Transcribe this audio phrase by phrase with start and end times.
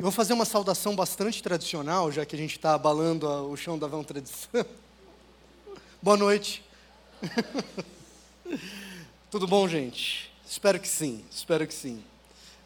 [0.00, 3.54] Eu vou fazer uma saudação bastante tradicional, já que a gente está abalando a, o
[3.54, 4.64] chão da vão tradição.
[6.00, 6.64] Boa noite.
[9.30, 10.32] Tudo bom, gente?
[10.48, 12.02] Espero que sim, espero que sim.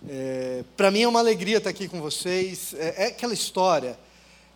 [0.09, 2.72] É, Para mim é uma alegria estar aqui com vocês.
[2.74, 3.98] É, é, aquela história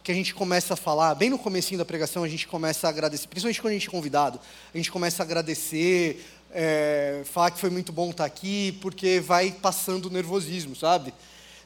[0.04, 2.90] que a gente começa a falar, bem no comecinho da pregação, a gente começa a
[2.90, 4.38] agradecer, principalmente quando a gente é convidado,
[4.72, 9.50] a gente começa a agradecer, é, falar que foi muito bom estar aqui, porque vai
[9.50, 11.12] passando o nervosismo, sabe?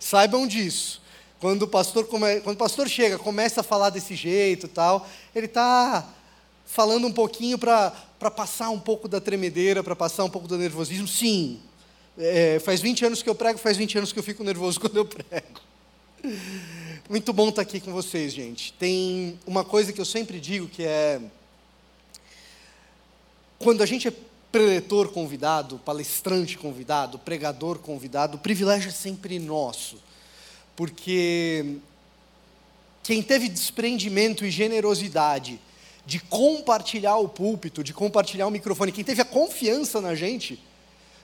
[0.00, 1.01] Saibam disso.
[1.42, 2.38] Quando o pastor, come...
[2.38, 5.04] Quando o pastor chega, começa a falar desse jeito tal,
[5.34, 6.08] ele está
[6.64, 7.90] falando um pouquinho para
[8.36, 11.08] passar um pouco da tremedeira, para passar um pouco do nervosismo.
[11.08, 11.58] Sim,
[12.16, 14.96] é, faz 20 anos que eu prego, faz 20 anos que eu fico nervoso quando
[14.96, 15.60] eu prego.
[17.10, 18.72] Muito bom estar aqui com vocês, gente.
[18.74, 21.20] Tem uma coisa que eu sempre digo que é.
[23.58, 24.12] Quando a gente é
[24.52, 29.98] preletor convidado, palestrante convidado, pregador convidado, o privilégio é sempre nosso
[30.76, 31.76] porque
[33.02, 35.60] quem teve desprendimento e generosidade
[36.04, 40.58] de compartilhar o púlpito, de compartilhar o microfone, quem teve a confiança na gente,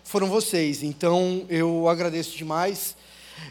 [0.05, 0.83] foram vocês.
[0.83, 2.97] Então eu agradeço demais.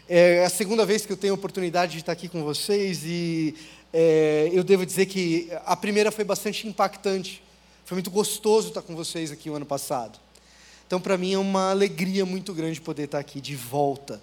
[0.08, 3.54] É a segunda vez que eu tenho a oportunidade de estar aqui com vocês e
[3.92, 7.42] é, eu devo dizer que a primeira foi bastante impactante.
[7.84, 10.18] Foi muito gostoso estar com vocês aqui o ano passado.
[10.86, 14.20] Então, para mim, é uma alegria muito grande poder estar aqui de volta.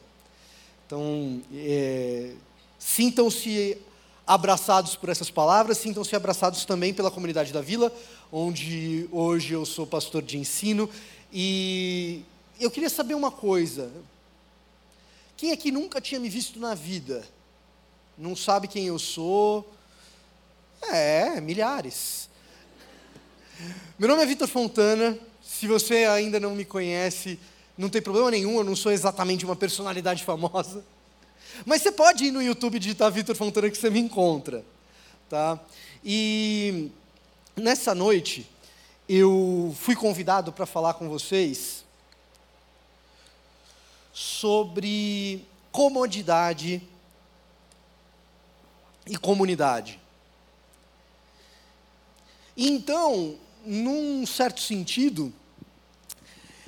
[0.85, 2.33] Então, é,
[2.77, 3.77] sintam-se
[4.25, 7.91] abraçados por essas palavras, sintam-se abraçados também pela comunidade da Vila,
[8.31, 10.89] onde hoje eu sou pastor de ensino.
[11.33, 12.23] E
[12.59, 13.91] eu queria saber uma coisa.
[15.35, 17.27] Quem aqui nunca tinha me visto na vida?
[18.17, 19.67] Não sabe quem eu sou?
[20.83, 22.29] É, milhares.
[23.97, 25.17] Meu nome é Vitor Fontana.
[25.43, 27.39] Se você ainda não me conhece,
[27.77, 30.83] não tem problema nenhum, eu não sou exatamente uma personalidade famosa.
[31.65, 34.63] Mas você pode ir no YouTube digitar Vitor Fontana que você me encontra.
[35.29, 35.59] Tá?
[36.03, 36.91] E
[37.55, 38.49] nessa noite,
[39.07, 41.83] eu fui convidado para falar com vocês
[44.13, 46.81] sobre comodidade
[49.05, 49.99] e comunidade.
[52.57, 55.33] Então, num certo sentido,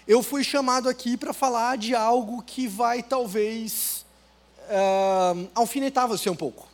[0.08, 4.06] eu fui chamado aqui para falar de algo que vai talvez
[4.70, 6.68] uh, alfinetar você um pouco.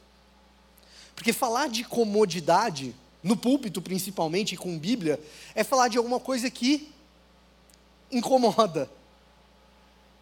[1.16, 5.19] Porque falar de comodidade, no púlpito principalmente, com Bíblia,
[5.55, 6.91] é falar de alguma coisa que
[8.11, 8.89] incomoda.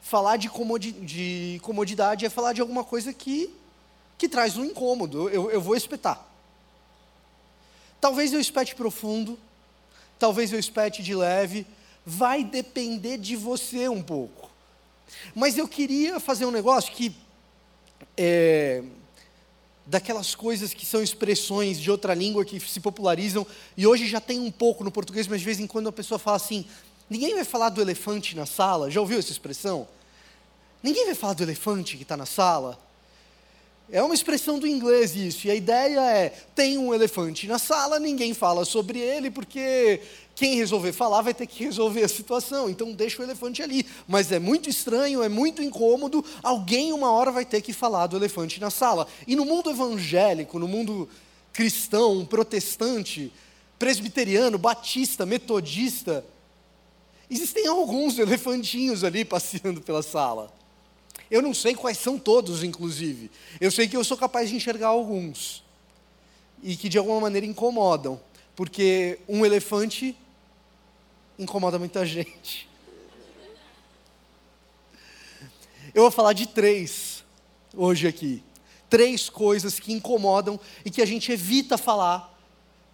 [0.01, 3.53] Falar de, comodi de comodidade é falar de alguma coisa que,
[4.17, 5.29] que traz um incômodo.
[5.29, 6.25] Eu, eu vou espetar.
[7.99, 9.37] Talvez eu espete profundo,
[10.17, 11.67] talvez eu espete de leve,
[12.05, 14.49] vai depender de você um pouco.
[15.35, 17.15] Mas eu queria fazer um negócio que
[18.17, 18.83] é,
[19.85, 23.45] daquelas coisas que são expressões de outra língua que se popularizam,
[23.75, 26.17] e hoje já tem um pouco no português, mas de vez em quando a pessoa
[26.17, 26.65] fala assim:
[27.09, 28.89] ninguém vai falar do elefante na sala.
[28.89, 29.87] Já ouviu essa expressão?
[30.81, 32.79] Ninguém vai falar do elefante que está na sala.
[33.91, 37.99] É uma expressão do inglês isso, e a ideia é: tem um elefante na sala,
[37.99, 40.01] ninguém fala sobre ele, porque
[40.41, 43.85] quem resolver falar vai ter que resolver a situação, então deixa o elefante ali.
[44.07, 48.17] Mas é muito estranho, é muito incômodo, alguém uma hora vai ter que falar do
[48.17, 49.07] elefante na sala.
[49.27, 51.07] E no mundo evangélico, no mundo
[51.53, 53.31] cristão, protestante,
[53.77, 56.25] presbiteriano, batista, metodista,
[57.29, 60.51] existem alguns elefantinhos ali passeando pela sala.
[61.29, 63.29] Eu não sei quais são todos, inclusive.
[63.59, 65.63] Eu sei que eu sou capaz de enxergar alguns.
[66.63, 68.19] E que de alguma maneira incomodam.
[68.55, 70.17] Porque um elefante
[71.41, 72.69] incomoda muita gente.
[75.93, 77.23] Eu vou falar de três
[77.75, 78.43] hoje aqui.
[78.89, 82.37] Três coisas que incomodam e que a gente evita falar,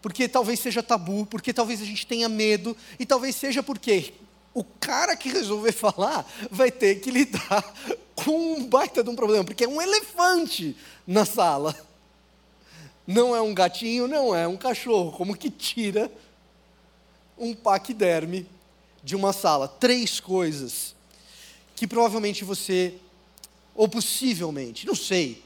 [0.02, 4.13] porque talvez seja tabu, porque talvez a gente tenha medo, e talvez seja porque
[4.53, 7.74] o cara que resolver falar vai ter que lidar
[8.16, 11.76] com um baita de um problema, porque é um elefante na sala.
[13.05, 15.11] Não é um gatinho, não é um cachorro.
[15.11, 16.11] Como que tira
[17.37, 18.47] um paquiderme
[19.03, 19.67] de uma sala?
[19.67, 20.95] Três coisas
[21.75, 22.95] que provavelmente você,
[23.75, 25.43] ou possivelmente, não sei,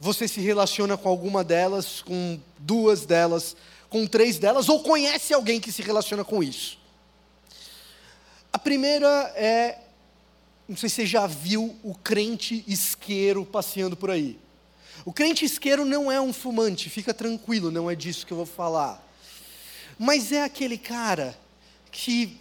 [0.00, 3.56] você se relaciona com alguma delas, com duas delas,
[3.90, 6.78] com três delas, ou conhece alguém que se relaciona com isso.
[8.52, 9.78] A primeira é,
[10.68, 14.38] não sei se você já viu o crente isqueiro passeando por aí.
[15.04, 18.46] O crente isqueiro não é um fumante, fica tranquilo, não é disso que eu vou
[18.46, 19.02] falar.
[19.98, 21.38] Mas é aquele cara
[21.90, 22.38] que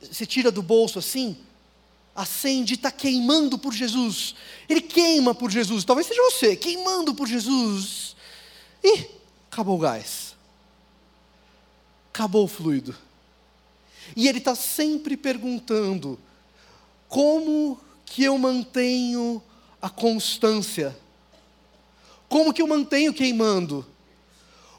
[0.00, 1.36] você tira do bolso assim,
[2.14, 4.34] acende, está queimando por Jesus.
[4.68, 5.84] Ele queima por Jesus.
[5.84, 8.14] Talvez seja você, queimando por Jesus.
[8.82, 9.06] E
[9.50, 10.36] acabou o gás.
[12.12, 12.94] Acabou o fluido.
[14.14, 16.18] E ele está sempre perguntando:
[17.08, 19.42] como que eu mantenho
[19.80, 20.96] a constância?
[22.28, 23.86] Como que eu mantenho queimando?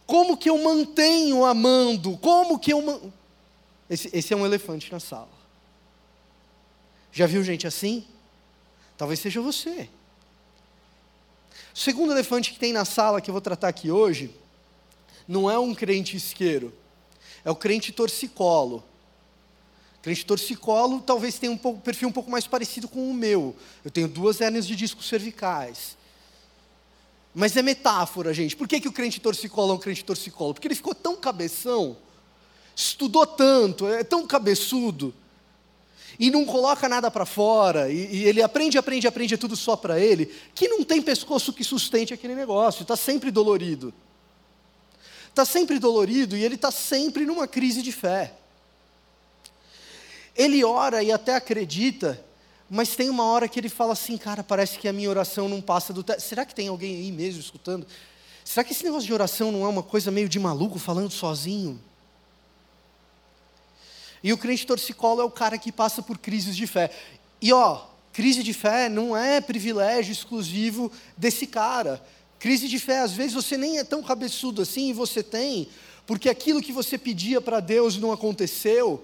[0.05, 2.17] Como que eu mantenho amando?
[2.17, 2.81] Como que eu.
[2.81, 2.99] Man...
[3.89, 5.29] Esse, esse é um elefante na sala.
[7.11, 8.05] Já viu gente assim?
[8.97, 9.89] Talvez seja você.
[11.73, 14.33] O segundo elefante que tem na sala que eu vou tratar aqui hoje
[15.27, 16.73] não é um crente isqueiro,
[17.45, 18.83] é o crente torcicolo.
[20.01, 23.55] Crente torcicolo talvez tenha um perfil um pouco mais parecido com o meu.
[23.85, 25.97] Eu tenho duas hérnias de discos cervicais.
[27.33, 28.55] Mas é metáfora, gente.
[28.55, 30.53] Por que, que o crente torcicolo é um crente torcicolo?
[30.53, 31.97] Porque ele ficou tão cabeção,
[32.75, 35.13] estudou tanto, é tão cabeçudo,
[36.19, 39.75] e não coloca nada para fora, e, e, ele aprende, aprende, aprende, é tudo só
[39.75, 43.93] para ele, que não tem pescoço que sustente aquele negócio, está sempre dolorido.
[45.29, 48.33] Está sempre dolorido e ele está sempre numa crise de fé.
[50.35, 52.23] Ele ora e até acredita,
[52.75, 55.61] mas tem uma hora que ele fala assim, cara, parece que a minha oração não
[55.61, 56.19] passa do teto.
[56.19, 57.85] Será que tem alguém aí mesmo escutando?
[58.43, 61.79] Será que esse negócio de oração não é uma coisa meio de maluco falando sozinho?
[64.23, 66.89] E o crente torcicolo é o cara que passa por crises de fé.
[67.39, 67.79] E ó,
[68.11, 72.03] crise de fé não é privilégio exclusivo desse cara.
[72.39, 75.67] Crise de fé, às vezes você nem é tão cabeçudo assim e você tem,
[76.07, 79.03] porque aquilo que você pedia para Deus não aconteceu,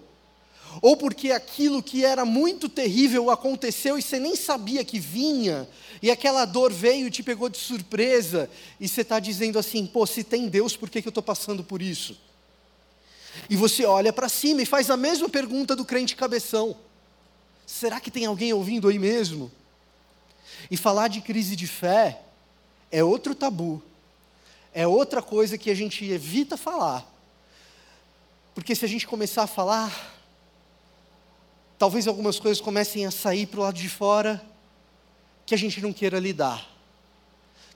[0.82, 5.68] ou porque aquilo que era muito terrível aconteceu e você nem sabia que vinha,
[6.02, 8.50] e aquela dor veio e te pegou de surpresa,
[8.80, 11.64] e você está dizendo assim: pô, se tem Deus, por que, que eu estou passando
[11.64, 12.18] por isso?
[13.50, 16.76] E você olha para cima e faz a mesma pergunta do crente cabeção:
[17.66, 19.52] será que tem alguém ouvindo aí mesmo?
[20.70, 22.22] E falar de crise de fé
[22.92, 23.82] é outro tabu,
[24.74, 27.06] é outra coisa que a gente evita falar.
[28.54, 30.19] Porque se a gente começar a falar,
[31.80, 34.46] talvez algumas coisas comecem a sair para o lado de fora
[35.46, 36.70] que a gente não queira lidar,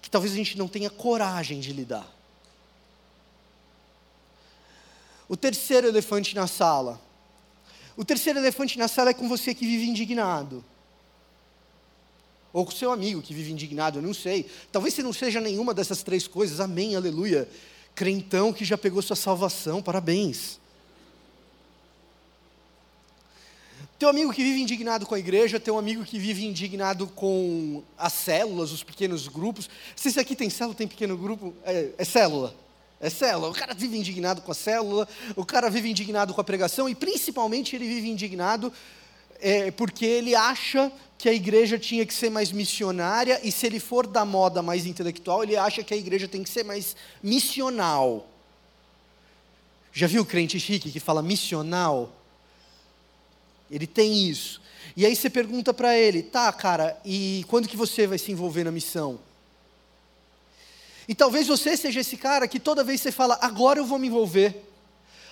[0.01, 2.05] que talvez a gente não tenha coragem de lidar.
[5.27, 7.01] O terceiro elefante na sala.
[7.95, 10.63] O terceiro elefante na sala é com você que vive indignado.
[12.51, 14.47] Ou com seu amigo que vive indignado, eu não sei.
[14.71, 16.59] Talvez você não seja nenhuma dessas três coisas.
[16.59, 17.49] Amém, aleluia.
[17.95, 20.59] Crentão que já pegou sua salvação, parabéns.
[24.03, 28.11] Teu amigo que vive indignado com a igreja, teu amigo que vive indignado com as
[28.11, 29.69] células, os pequenos grupos.
[29.95, 32.53] Se esse aqui tem célula, tem pequeno grupo, é, é célula.
[32.99, 33.49] É célula.
[33.49, 35.07] O cara vive indignado com a célula,
[35.37, 38.73] o cara vive indignado com a pregação e principalmente ele vive indignado
[39.39, 43.79] é, porque ele acha que a igreja tinha que ser mais missionária e se ele
[43.79, 48.27] for da moda mais intelectual, ele acha que a igreja tem que ser mais missional.
[49.93, 52.11] Já viu o crente chique que fala missional?
[53.73, 54.61] Ele tem isso.
[54.95, 58.63] E aí você pergunta para ele, tá, cara, e quando que você vai se envolver
[58.63, 59.19] na missão?
[61.07, 64.07] E talvez você seja esse cara que toda vez você fala, agora eu vou me
[64.07, 64.63] envolver.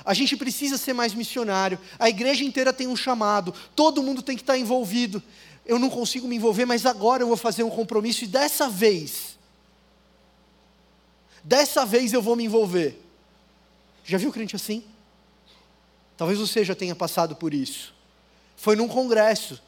[0.03, 1.77] A gente precisa ser mais missionário.
[1.99, 3.53] A igreja inteira tem um chamado.
[3.75, 5.21] Todo mundo tem que estar envolvido.
[5.63, 9.37] Eu não consigo me envolver, mas agora eu vou fazer um compromisso e dessa vez,
[11.43, 12.99] dessa vez eu vou me envolver.
[14.03, 14.83] Já viu crente assim?
[16.17, 18.00] Talvez você já tenha passado por isso.
[18.61, 19.59] Foi num congresso,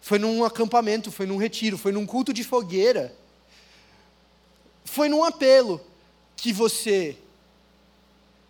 [0.00, 3.14] foi num acampamento, foi num retiro, foi num culto de fogueira
[4.94, 5.84] foi num apelo
[6.36, 7.16] que você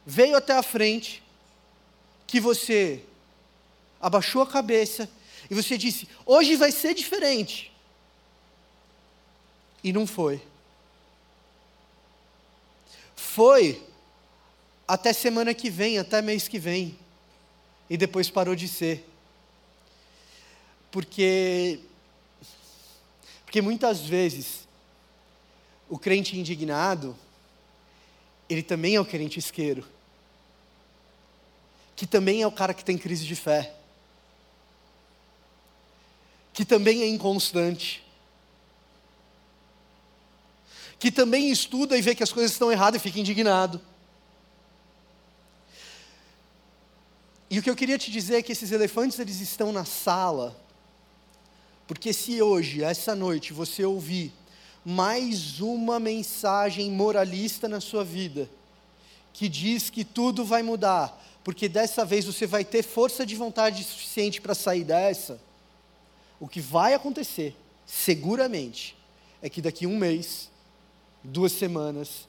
[0.05, 1.23] veio até a frente,
[2.27, 3.03] que você
[4.01, 5.09] abaixou a cabeça
[5.49, 7.73] e você disse: hoje vai ser diferente.
[9.83, 10.43] E não foi.
[13.15, 13.83] Foi
[14.87, 16.99] até semana que vem, até mês que vem.
[17.89, 19.09] E depois parou de ser.
[20.95, 21.81] Porque
[23.45, 24.61] porque muitas vezes
[25.89, 27.17] o crente indignado,
[28.49, 29.85] ele também é o crente isqueiro,
[31.97, 33.75] que também é o cara que tem crise de fé,
[36.53, 38.05] que também é inconstante,
[40.97, 43.81] que também estuda e vê que as coisas estão erradas e fica indignado.
[47.51, 50.63] E o que eu queria te dizer é que esses elefantes eles estão na sala,
[51.87, 54.33] porque se hoje, essa noite, você ouvir
[54.85, 58.49] mais uma mensagem moralista na sua vida,
[59.33, 63.83] que diz que tudo vai mudar, porque dessa vez você vai ter força de vontade
[63.85, 65.41] suficiente para sair dessa.
[66.41, 68.97] o que vai acontecer, seguramente,
[69.41, 70.51] é que daqui um mês,
[71.23, 72.29] duas semanas,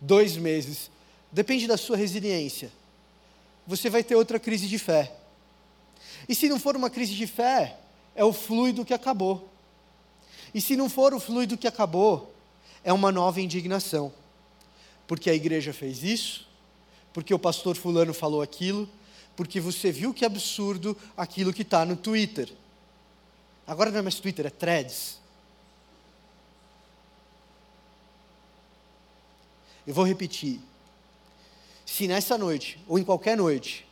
[0.00, 0.90] dois meses,
[1.30, 2.70] depende da sua resiliência,
[3.66, 5.12] você vai ter outra crise de fé.
[6.28, 7.78] E se não for uma crise de fé,
[8.14, 9.48] é o fluido que acabou.
[10.54, 12.34] E se não for o fluido que acabou,
[12.84, 14.12] é uma nova indignação.
[15.06, 16.46] Porque a igreja fez isso,
[17.12, 18.88] porque o pastor Fulano falou aquilo,
[19.36, 22.52] porque você viu que absurdo aquilo que está no Twitter.
[23.66, 25.18] Agora não é mais Twitter, é threads.
[29.86, 30.60] Eu vou repetir.
[31.84, 33.86] Se nessa noite, ou em qualquer noite,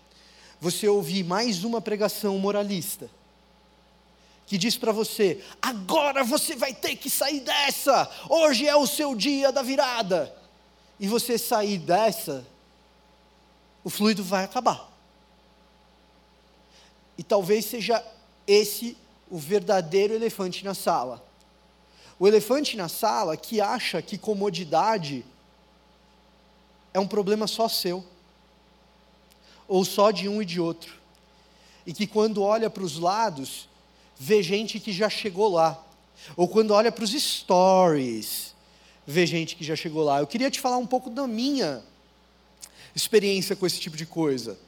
[0.61, 3.11] você ouvir mais uma pregação moralista,
[4.51, 9.15] que diz para você: agora você vai ter que sair dessa, hoje é o seu
[9.15, 10.37] dia da virada,
[10.99, 12.45] e você sair dessa,
[13.85, 14.91] o fluido vai acabar.
[17.17, 18.05] E talvez seja
[18.45, 18.99] esse
[19.31, 21.25] o verdadeiro elefante na sala.
[22.19, 25.25] O elefante na sala que acha que comodidade
[26.93, 28.05] é um problema só seu
[29.69, 30.99] ou só de um e de outro.
[31.87, 33.70] E que quando olha para os lados,
[34.23, 35.83] vê gente que já chegou lá.
[36.37, 38.55] Ou quando olha para os stories,
[39.07, 40.21] vê gente que já chegou lá.
[40.21, 41.83] Eu queria te falar um pouco da minha
[42.95, 44.59] experiência com esse tipo de coisa.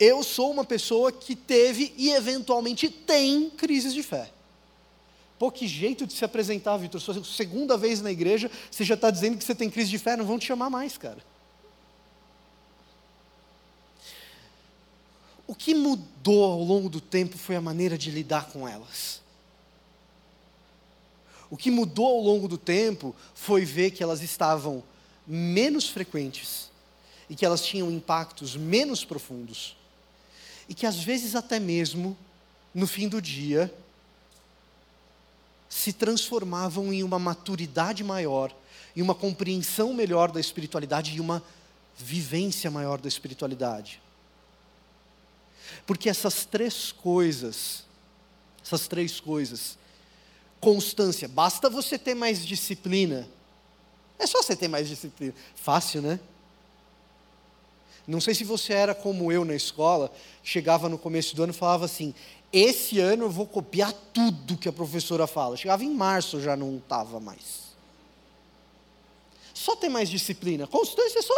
[0.00, 4.30] Eu sou uma pessoa que teve e eventualmente tem crises de fé.
[5.38, 6.98] Pô, que jeito de se apresentar, Vitor.
[6.98, 10.16] Sua segunda vez na igreja, você já está dizendo que você tem crise de fé,
[10.16, 11.18] não vão te chamar mais, cara.
[15.52, 19.20] O que mudou ao longo do tempo foi a maneira de lidar com elas.
[21.50, 24.82] O que mudou ao longo do tempo foi ver que elas estavam
[25.26, 26.70] menos frequentes
[27.28, 29.76] e que elas tinham impactos menos profundos
[30.70, 32.16] e que às vezes até mesmo
[32.74, 33.70] no fim do dia
[35.68, 38.56] se transformavam em uma maturidade maior,
[38.96, 41.42] em uma compreensão melhor da espiritualidade e uma
[41.98, 44.01] vivência maior da espiritualidade.
[45.86, 47.84] Porque essas três coisas,
[48.64, 49.78] essas três coisas,
[50.60, 53.28] constância, basta você ter mais disciplina.
[54.18, 55.34] É só você ter mais disciplina.
[55.54, 56.20] Fácil, né?
[58.06, 61.56] Não sei se você era como eu na escola, chegava no começo do ano e
[61.56, 62.14] falava assim:
[62.52, 65.56] esse ano eu vou copiar tudo que a professora fala.
[65.56, 67.72] Chegava em março, já não estava mais.
[69.54, 70.66] Só ter mais disciplina.
[70.66, 71.34] Constância é só.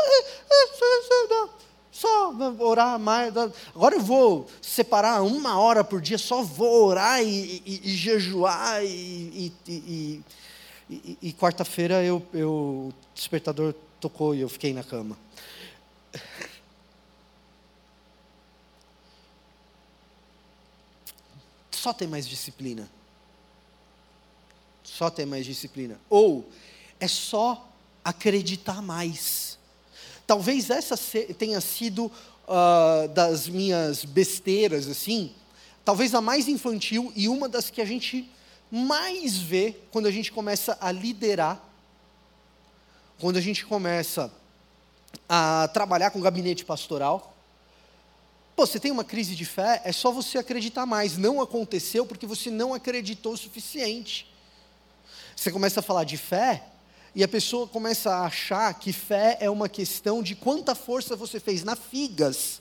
[1.94, 3.32] Só orar mais.
[3.72, 8.84] Agora eu vou separar uma hora por dia, só vou orar e, e, e jejuar.
[8.84, 9.52] E,
[10.90, 15.16] e quarta-feira eu, eu, o despertador tocou e eu fiquei na cama.
[21.70, 22.90] Só ter mais disciplina.
[24.82, 26.00] Só ter mais disciplina.
[26.10, 26.50] Ou
[26.98, 27.68] é só
[28.04, 29.58] acreditar mais.
[30.26, 30.96] Talvez essa
[31.38, 35.34] tenha sido uh, das minhas besteiras, assim,
[35.84, 38.30] talvez a mais infantil e uma das que a gente
[38.70, 41.62] mais vê quando a gente começa a liderar,
[43.20, 44.32] quando a gente começa
[45.28, 47.34] a trabalhar com gabinete pastoral.
[48.56, 51.16] Pô, você tem uma crise de fé, é só você acreditar mais.
[51.16, 54.32] Não aconteceu porque você não acreditou o suficiente.
[55.36, 56.64] Você começa a falar de fé,
[57.14, 61.38] e a pessoa começa a achar que fé é uma questão de quanta força você
[61.38, 62.60] fez na figas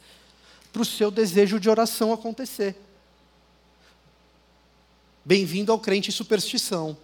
[0.71, 2.75] para o seu desejo de oração acontecer.
[5.25, 6.95] Bem-vindo ao crente superstição.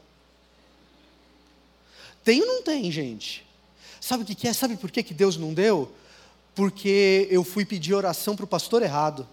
[2.23, 3.45] Tem ou não tem, gente?
[3.99, 4.53] Sabe o que é?
[4.53, 5.91] Sabe por que Deus não deu?
[6.53, 9.27] Porque eu fui pedir oração para o pastor errado.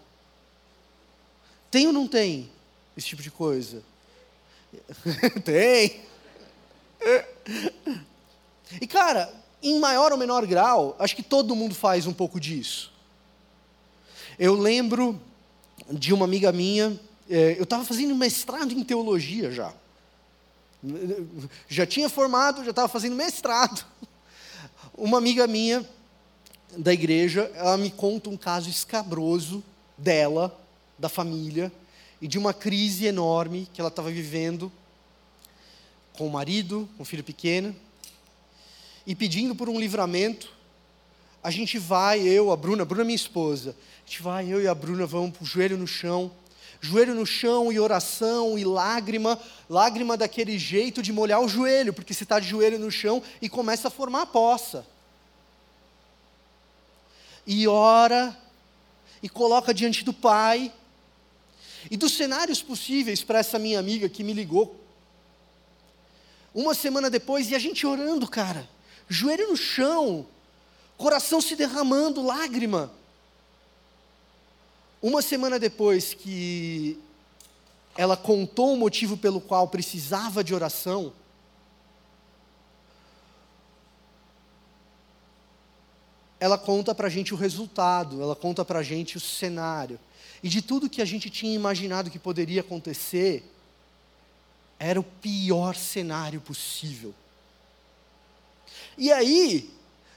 [1.70, 2.50] Tem ou não tem
[2.96, 3.82] esse tipo de coisa?
[5.44, 6.00] tem.
[8.80, 9.32] E cara,
[9.62, 12.92] em maior ou menor grau, acho que todo mundo faz um pouco disso.
[14.38, 15.20] Eu lembro
[15.90, 16.98] de uma amiga minha,
[17.30, 19.72] é, eu estava fazendo mestrado em teologia já.
[21.68, 23.84] Já tinha formado, já estava fazendo mestrado.
[24.96, 25.86] Uma amiga minha
[26.76, 29.62] da igreja, ela me conta um caso escabroso
[29.96, 30.58] dela,
[30.98, 31.72] da família,
[32.20, 34.72] e de uma crise enorme que ela estava vivendo
[36.16, 37.74] com o marido, com o filho pequeno,
[39.06, 40.48] e pedindo por um livramento.
[41.42, 44.60] A gente vai, eu, a Bruna, a Bruna é minha esposa, a gente vai, eu
[44.60, 46.30] e a Bruna, vamos para o joelho no chão,
[46.80, 52.12] joelho no chão e oração e lágrima, lágrima daquele jeito de molhar o joelho, porque
[52.12, 54.86] você está de joelho no chão e começa a formar a poça.
[57.46, 58.36] E ora,
[59.22, 60.72] e coloca diante do Pai,
[61.90, 64.85] E dos cenários possíveis para essa minha amiga que me ligou.
[66.56, 68.66] Uma semana depois, e a gente orando, cara,
[69.06, 70.26] joelho no chão,
[70.96, 72.90] coração se derramando, lágrima.
[75.02, 76.98] Uma semana depois que
[77.94, 81.12] ela contou o motivo pelo qual precisava de oração,
[86.40, 90.00] ela conta para a gente o resultado, ela conta para a gente o cenário.
[90.42, 93.44] E de tudo que a gente tinha imaginado que poderia acontecer,
[94.78, 97.14] era o pior cenário possível.
[98.98, 99.70] E aí,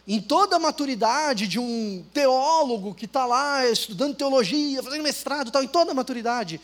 [0.07, 5.63] em toda a maturidade de um teólogo que está lá estudando teologia, fazendo mestrado, tal,
[5.63, 6.59] em toda a maturidade,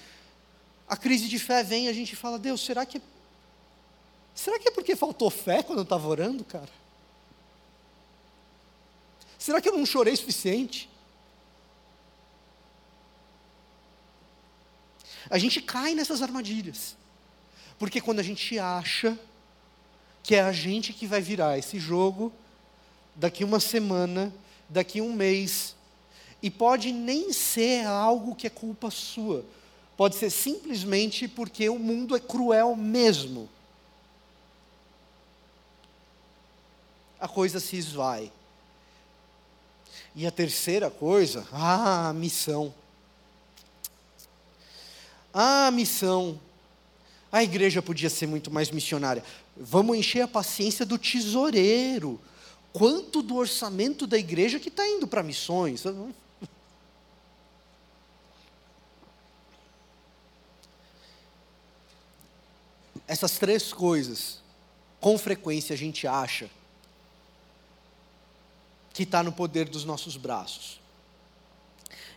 [0.88, 3.02] a crise de fé vem e a gente fala: Deus, será que
[4.34, 6.70] será que é porque faltou fé quando eu estava orando, cara?
[9.38, 10.90] Será que eu não chorei o suficiente?
[15.30, 16.96] A gente cai nessas armadilhas.
[17.78, 19.18] Porque quando a gente acha
[20.24, 22.32] que é a gente que vai virar esse jogo,
[23.16, 24.34] daqui uma semana,
[24.68, 25.76] daqui um mês,
[26.42, 29.46] e pode nem ser algo que é culpa sua,
[29.96, 33.50] pode ser simplesmente porque o mundo é cruel mesmo.
[37.20, 38.32] A coisa se esvai.
[40.16, 42.74] E a terceira coisa, ah, a missão.
[45.34, 46.40] Ah, a missão.
[47.36, 49.22] A igreja podia ser muito mais missionária.
[49.58, 52.18] Vamos encher a paciência do tesoureiro.
[52.72, 55.84] Quanto do orçamento da igreja que está indo para missões?
[63.06, 64.40] Essas três coisas,
[65.02, 66.50] com frequência a gente acha
[68.94, 70.80] que está no poder dos nossos braços.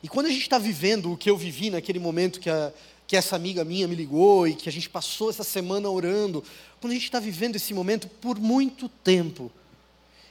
[0.00, 2.72] E quando a gente está vivendo o que eu vivi naquele momento que, a,
[3.09, 6.45] que essa amiga minha me ligou e que a gente passou essa semana orando,
[6.79, 9.50] quando a gente está vivendo esse momento por muito tempo,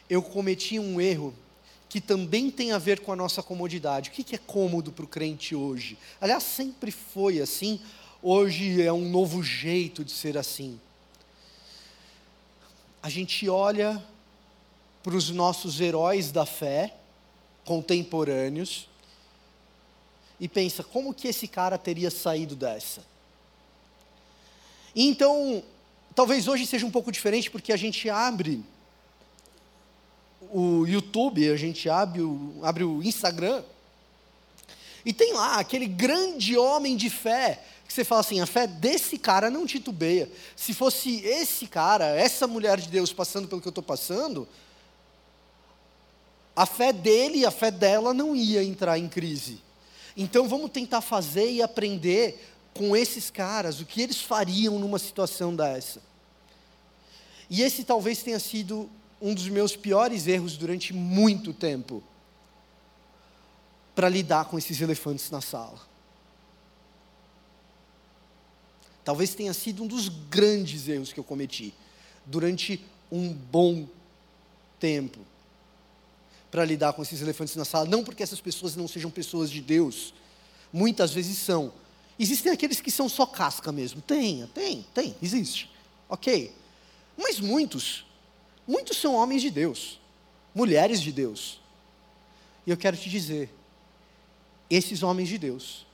[0.07, 1.33] eu cometi um erro
[1.89, 4.11] que também tem a ver com a nossa comodidade.
[4.11, 5.97] O que é cômodo para o crente hoje?
[6.21, 7.79] Aliás, sempre foi assim,
[8.21, 10.79] hoje é um novo jeito de ser assim.
[13.01, 14.03] A gente olha
[15.01, 16.93] para os nossos heróis da fé
[17.65, 18.87] contemporâneos
[20.39, 23.03] e pensa como que esse cara teria saído dessa.
[24.95, 25.63] Então,
[26.15, 28.63] talvez hoje seja um pouco diferente porque a gente abre
[30.51, 33.63] o YouTube, a gente abre o, abre o Instagram
[35.05, 39.17] e tem lá aquele grande homem de fé que você fala assim, a fé desse
[39.17, 40.29] cara não titubeia.
[40.55, 44.45] Se fosse esse cara, essa mulher de Deus passando pelo que eu estou passando,
[46.53, 49.61] a fé dele a fé dela não ia entrar em crise.
[50.17, 55.55] Então vamos tentar fazer e aprender com esses caras o que eles fariam numa situação
[55.55, 56.01] dessa.
[57.47, 58.89] E esse talvez tenha sido
[59.21, 62.03] um dos meus piores erros durante muito tempo
[63.93, 65.79] para lidar com esses elefantes na sala.
[69.03, 71.73] Talvez tenha sido um dos grandes erros que eu cometi
[72.25, 73.87] durante um bom
[74.79, 75.19] tempo
[76.51, 77.85] para lidar com esses elefantes na sala.
[77.85, 80.13] Não porque essas pessoas não sejam pessoas de Deus,
[80.71, 81.73] muitas vezes são.
[82.19, 84.01] Existem aqueles que são só casca mesmo.
[84.01, 85.69] Tem, tem, tem, existe.
[86.09, 86.53] Ok.
[87.17, 88.05] Mas muitos,
[88.67, 89.99] muitos são homens de Deus,
[90.53, 91.59] mulheres de Deus.
[92.65, 93.49] E eu quero te dizer,
[94.69, 95.85] esses homens de Deus,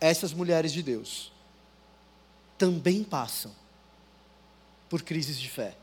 [0.00, 1.32] essas mulheres de Deus,
[2.56, 3.52] também passam
[4.88, 5.76] por crises de fé.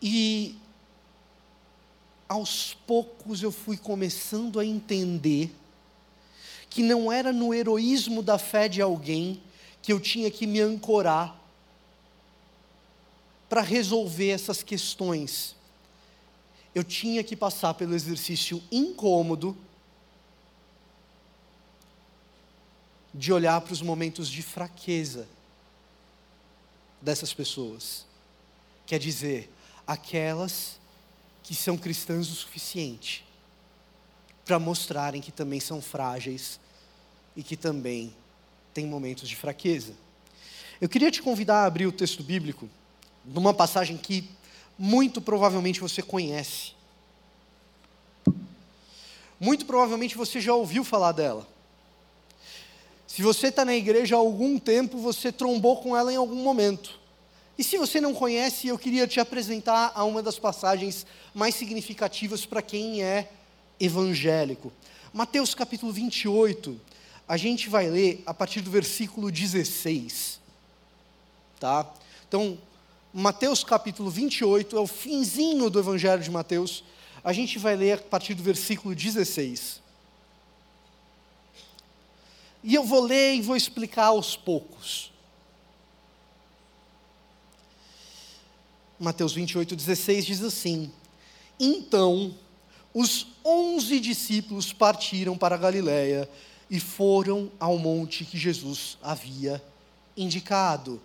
[0.00, 0.56] E
[2.28, 5.54] aos poucos eu fui começando a entender
[6.68, 9.42] que não era no heroísmo da fé de alguém
[9.82, 11.36] que eu tinha que me ancorar
[13.48, 15.56] para resolver essas questões.
[16.74, 19.56] Eu tinha que passar pelo exercício incômodo
[23.14, 25.26] de olhar para os momentos de fraqueza
[27.00, 28.04] dessas pessoas.
[28.86, 29.50] Quer dizer,
[29.88, 30.78] aquelas
[31.42, 33.24] que são cristãs o suficiente
[34.44, 36.60] para mostrarem que também são frágeis
[37.34, 38.14] e que também
[38.74, 39.94] têm momentos de fraqueza.
[40.78, 42.68] Eu queria te convidar a abrir o texto bíblico
[43.24, 44.28] numa passagem que
[44.78, 46.72] muito provavelmente você conhece.
[49.40, 51.48] Muito provavelmente você já ouviu falar dela.
[53.06, 56.98] Se você está na igreja há algum tempo, você trombou com ela em algum momento.
[57.58, 62.46] E se você não conhece, eu queria te apresentar a uma das passagens mais significativas
[62.46, 63.28] para quem é
[63.80, 64.72] evangélico.
[65.12, 66.80] Mateus capítulo 28,
[67.26, 70.38] a gente vai ler a partir do versículo 16.
[71.58, 71.92] Tá?
[72.28, 72.56] Então,
[73.12, 76.84] Mateus capítulo 28 é o finzinho do Evangelho de Mateus.
[77.24, 79.80] A gente vai ler a partir do versículo 16.
[82.62, 85.10] E eu vou ler e vou explicar aos poucos.
[88.98, 90.90] Mateus 28, 16 diz assim:
[91.58, 92.34] Então
[92.92, 96.28] os onze discípulos partiram para a Galiléia
[96.70, 99.62] e foram ao monte que Jesus havia
[100.16, 101.00] indicado.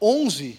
[0.00, 0.58] Onze?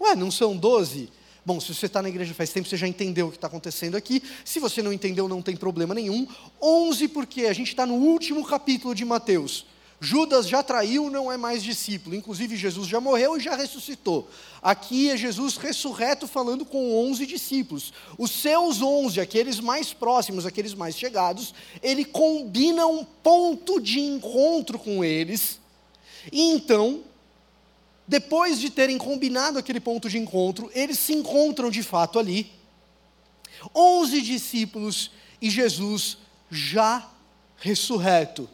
[0.00, 1.10] Ué, não são doze?
[1.44, 3.96] Bom, se você está na igreja faz tempo, você já entendeu o que está acontecendo
[3.96, 4.22] aqui.
[4.44, 6.26] Se você não entendeu, não tem problema nenhum.
[6.62, 9.66] Onze, porque a gente está no último capítulo de Mateus.
[10.02, 12.16] Judas já traiu, não é mais discípulo.
[12.16, 14.30] Inclusive, Jesus já morreu e já ressuscitou.
[14.62, 17.92] Aqui é Jesus ressurreto falando com onze discípulos.
[18.16, 24.78] Os seus onze, aqueles mais próximos, aqueles mais chegados, ele combina um ponto de encontro
[24.78, 25.60] com eles.
[26.32, 27.02] E então,
[28.08, 32.50] depois de terem combinado aquele ponto de encontro, eles se encontram de fato ali.
[33.74, 35.10] Onze discípulos
[35.42, 36.16] e Jesus
[36.50, 37.06] já
[37.58, 38.48] ressurreto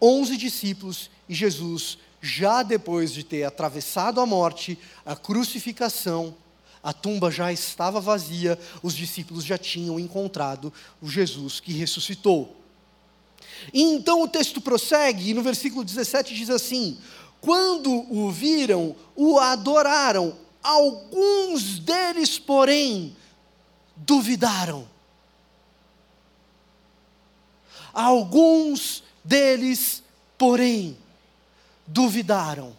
[0.00, 6.34] onze discípulos e Jesus, já depois de ter atravessado a morte, a crucificação,
[6.82, 12.56] a tumba já estava vazia, os discípulos já tinham encontrado o Jesus que ressuscitou.
[13.72, 16.98] E então o texto prossegue, e no versículo 17 diz assim:
[17.40, 23.16] Quando o viram, o adoraram, alguns deles, porém,
[23.96, 24.86] duvidaram.
[27.92, 30.02] Alguns deles,
[30.38, 30.96] porém,
[31.86, 32.76] duvidaram.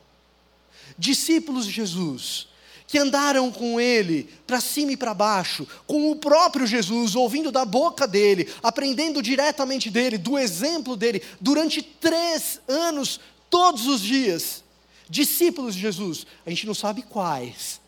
[0.97, 2.47] Discípulos de Jesus,
[2.87, 7.65] que andaram com ele para cima e para baixo, com o próprio Jesus, ouvindo da
[7.65, 14.63] boca dele, aprendendo diretamente dele, do exemplo dele, durante três anos, todos os dias.
[15.09, 17.79] Discípulos de Jesus, a gente não sabe quais.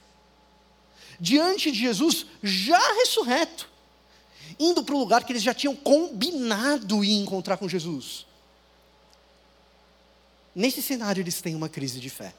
[1.20, 3.68] Diante de Jesus, já ressurreto,
[4.60, 8.29] indo para o lugar que eles já tinham combinado ir encontrar com Jesus.
[10.56, 12.34] Nesse cenário, eles têm uma crise de fé.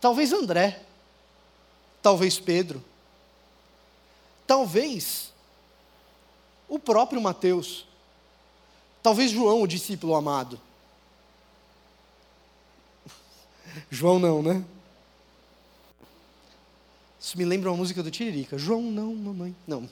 [0.00, 0.82] Talvez André,
[2.02, 2.84] talvez Pedro,
[4.46, 5.32] talvez
[6.68, 7.86] o próprio Mateus,
[9.02, 10.60] talvez João, o discípulo amado.
[13.90, 14.64] João não, né?
[17.18, 18.58] Isso me lembra uma música do Tiririca.
[18.58, 19.56] João não, mamãe.
[19.66, 19.88] Não.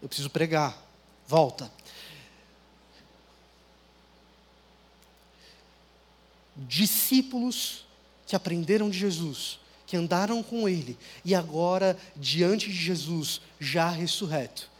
[0.00, 0.74] Eu preciso pregar.
[1.28, 1.70] Volta.
[6.56, 7.84] Discípulos
[8.26, 14.70] que aprenderam de Jesus, que andaram com Ele e agora, diante de Jesus, já ressurreto,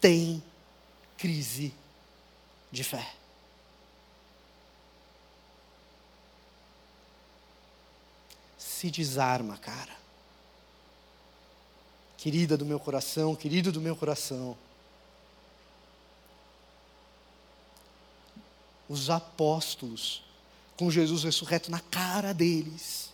[0.00, 0.42] tem
[1.16, 1.72] crise
[2.70, 3.14] de fé.
[8.58, 9.96] Se desarma, cara.
[12.16, 14.56] Querida do meu coração, querido do meu coração.
[18.88, 20.22] Os apóstolos
[20.76, 23.10] com Jesus ressurreto na cara deles,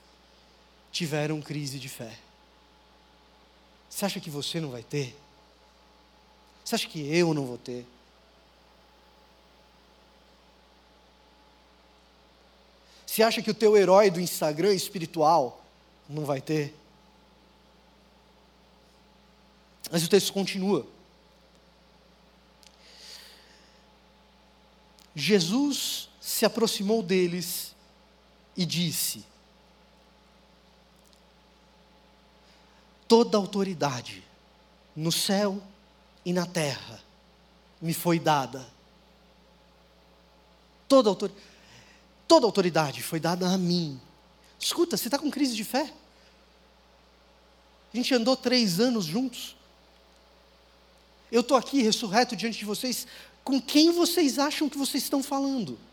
[0.92, 2.18] tiveram crise de fé.
[3.88, 5.16] Você acha que você não vai ter?
[6.64, 7.86] Você acha que eu não vou ter?
[13.06, 15.64] Você acha que o teu herói do Instagram espiritual
[16.08, 16.74] não vai ter?
[19.90, 20.86] Mas o texto continua.
[25.16, 27.74] Jesus se aproximou deles
[28.54, 29.24] e disse:
[33.08, 34.22] Toda autoridade
[34.94, 35.62] no céu
[36.26, 37.02] e na terra
[37.80, 38.68] me foi dada.
[40.86, 41.32] Toda, autor...
[42.26, 43.98] Toda autoridade foi dada a mim.
[44.60, 45.90] Escuta, você está com crise de fé?
[47.94, 49.56] A gente andou três anos juntos.
[51.32, 53.06] Eu estou aqui ressurreto diante de vocês.
[53.42, 55.88] Com quem vocês acham que vocês estão falando?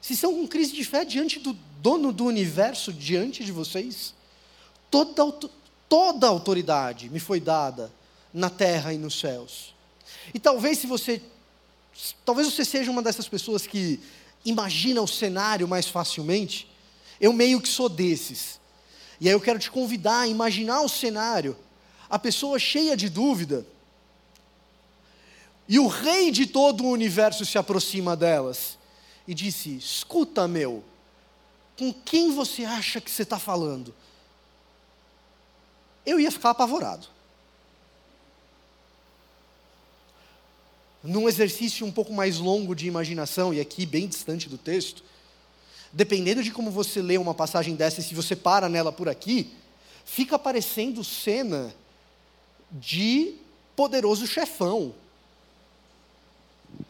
[0.00, 4.14] Se estão com crise de fé diante do dono do universo, diante de vocês,
[4.90, 5.32] toda,
[5.88, 7.92] toda a autoridade me foi dada
[8.32, 9.74] na terra e nos céus.
[10.32, 11.20] E talvez se você,
[12.24, 14.00] talvez você seja uma dessas pessoas que
[14.44, 16.66] imagina o cenário mais facilmente,
[17.20, 18.58] eu meio que sou desses.
[19.20, 21.56] E aí eu quero te convidar a imaginar o cenário,
[22.08, 23.66] a pessoa cheia de dúvida,
[25.68, 28.79] e o rei de todo o universo se aproxima delas
[29.30, 30.84] e disse: Escuta, meu,
[31.78, 33.94] com quem você acha que você está falando?
[36.04, 37.06] eu ia ficar apavorado.
[41.02, 45.02] Num exercício um pouco mais longo de imaginação, e aqui bem distante do texto,
[45.92, 49.52] dependendo de como você lê uma passagem dessa, e se você para nela por aqui,
[50.04, 51.74] fica aparecendo cena
[52.70, 53.34] de
[53.74, 54.94] poderoso chefão.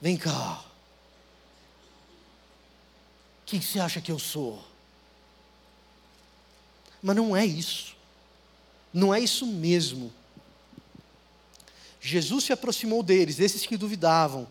[0.01, 0.65] Vem cá.
[3.51, 4.63] Quem você acha que eu sou?
[7.03, 7.97] Mas não é isso.
[8.95, 10.13] Não é isso mesmo.
[12.01, 14.47] Jesus se aproximou deles, esses que duvidavam,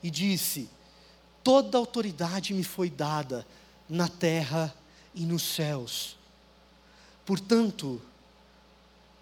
[0.00, 0.70] e disse:
[1.42, 3.44] Toda autoridade me foi dada
[3.88, 4.72] na terra
[5.12, 6.16] e nos céus.
[7.26, 8.00] Portanto,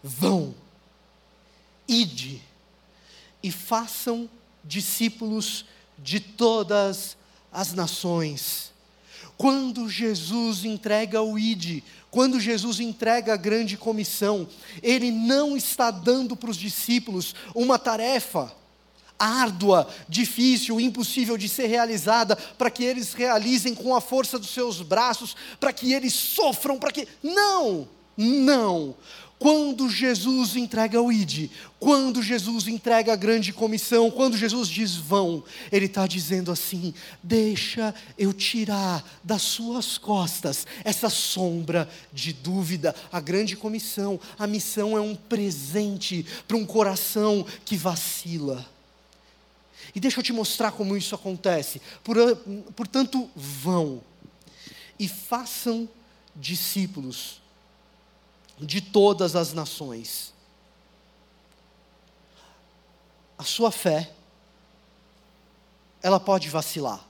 [0.03, 0.55] vão,
[1.89, 2.43] ide
[3.43, 4.29] e façam
[4.63, 5.65] discípulos
[5.99, 7.17] de todas
[7.51, 8.77] as nações.
[9.39, 14.49] Quando Jesus entrega o ide, quando Jesus entrega a grande comissão,
[14.83, 18.53] Ele não está dando para os discípulos uma tarefa
[19.19, 24.81] árdua, difícil, impossível de ser realizada, para que eles realizem com a força dos seus
[24.81, 27.07] braços, para que eles sofram, para que.
[27.23, 27.89] Não!
[28.17, 28.97] Não!
[29.39, 31.49] Quando Jesus entrega o ID,
[31.79, 37.95] quando Jesus entrega a grande comissão, quando Jesus diz vão, Ele está dizendo assim: deixa
[38.19, 42.93] eu tirar das suas costas essa sombra de dúvida.
[43.13, 48.67] A grande comissão, a missão é um presente para um coração que vacila.
[49.95, 51.81] E deixa eu te mostrar como isso acontece.
[52.75, 54.03] Portanto, vão
[54.99, 55.89] e façam
[56.35, 57.41] discípulos
[58.61, 60.33] de todas as nações.
[63.37, 64.13] A sua fé,
[66.03, 67.05] ela pode vacilar.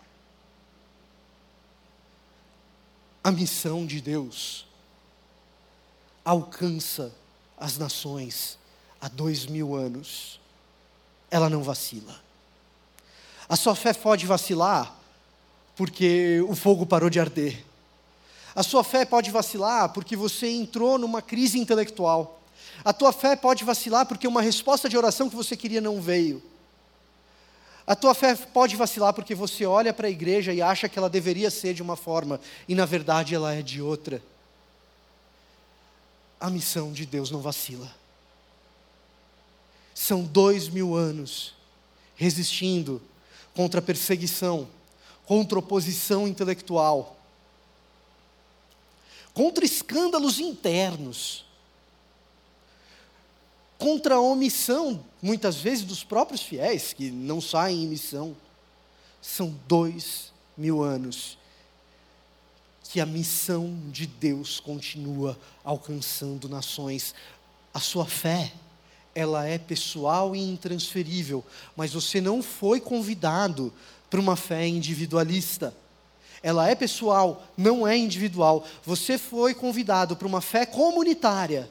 [3.25, 4.67] A missão de Deus
[6.25, 7.13] alcança
[7.57, 8.59] as nações
[9.01, 10.39] há dois mil anos.
[11.31, 12.19] Ela não vacila.
[13.49, 14.95] A sua fé pode vacilar
[15.75, 17.65] porque o fogo parou de arder.
[18.59, 22.43] A sua fé pode vacilar porque você entrou numa crise intelectual.
[22.85, 26.43] A tua fé pode vacilar porque uma resposta de oração que você queria não veio.
[27.87, 31.09] A tua fé pode vacilar porque você olha para a igreja e acha que ela
[31.09, 34.21] deveria ser de uma forma e na verdade ela é de outra.
[36.41, 37.89] A missão de Deus não vacila.
[39.95, 41.55] São dois mil anos
[42.17, 43.01] resistindo
[43.55, 44.67] contra perseguição,
[45.27, 47.18] contra oposição intelectual
[49.39, 51.45] contra escândalos internos,
[53.79, 58.37] contra a omissão, muitas vezes, dos próprios fiéis, que não saem em missão.
[59.23, 61.39] São dois mil anos
[62.83, 67.15] que a missão de Deus continua alcançando nações.
[67.73, 68.53] A sua fé,
[69.15, 71.45] ela é pessoal e intransferível,
[71.77, 73.73] mas você não foi convidado
[74.11, 75.73] para uma fé individualista
[76.43, 78.65] ela é pessoal, não é individual.
[78.85, 81.71] Você foi convidado para uma fé comunitária.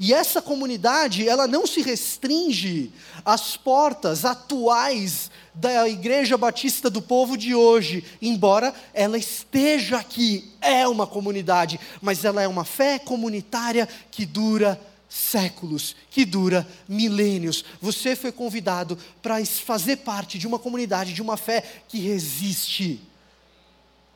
[0.00, 2.90] E essa comunidade, ela não se restringe
[3.24, 10.88] às portas atuais da Igreja Batista do Povo de hoje, embora ela esteja aqui, é
[10.88, 17.62] uma comunidade, mas ela é uma fé comunitária que dura séculos, que dura milênios.
[17.80, 22.98] Você foi convidado para fazer parte de uma comunidade, de uma fé que resiste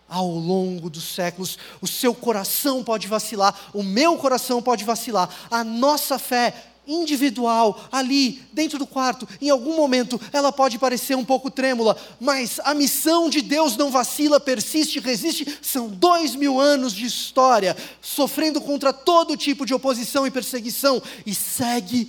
[0.09, 1.59] ao longo dos séculos.
[1.81, 6.55] O seu coração pode vacilar, o meu coração pode vacilar, a nossa fé
[6.87, 12.61] individual, ali, dentro do quarto, em algum momento, ela pode parecer um pouco trêmula, mas
[12.65, 15.59] a missão de Deus não vacila, persiste, resiste.
[15.61, 21.35] São dois mil anos de história, sofrendo contra todo tipo de oposição e perseguição, e
[21.35, 22.09] segue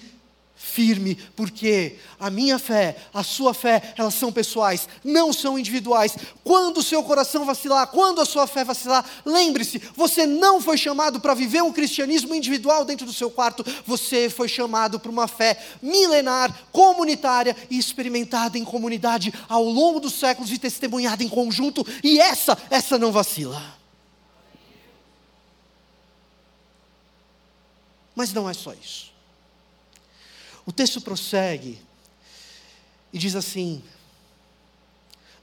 [0.57, 6.17] firme, porque a minha fé, a sua fé, elas são pessoais, não são individuais.
[6.43, 11.19] Quando o seu coração vacilar, quando a sua fé vacilar, lembre-se, você não foi chamado
[11.19, 15.63] para viver um cristianismo individual dentro do seu quarto, você foi chamado para uma fé
[15.79, 22.19] milenar, comunitária e experimentada em comunidade ao longo dos séculos e testemunhada em conjunto, e
[22.19, 23.61] essa, essa não vacila.
[28.15, 29.16] Mas não é só isso.
[30.67, 31.79] O texto prossegue
[33.13, 33.81] e diz assim: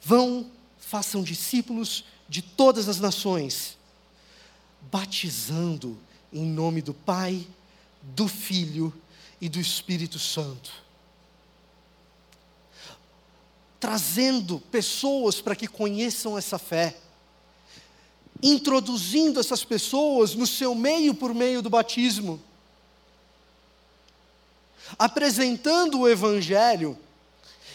[0.02, 3.78] Vão, façam discípulos de todas as nações,
[4.92, 5.98] batizando
[6.30, 7.46] em nome do Pai,
[8.02, 8.92] do Filho
[9.40, 10.70] e do Espírito Santo.
[13.80, 16.98] Trazendo pessoas para que conheçam essa fé,
[18.42, 22.42] introduzindo essas pessoas no seu meio por meio do batismo
[24.98, 26.98] apresentando o Evangelho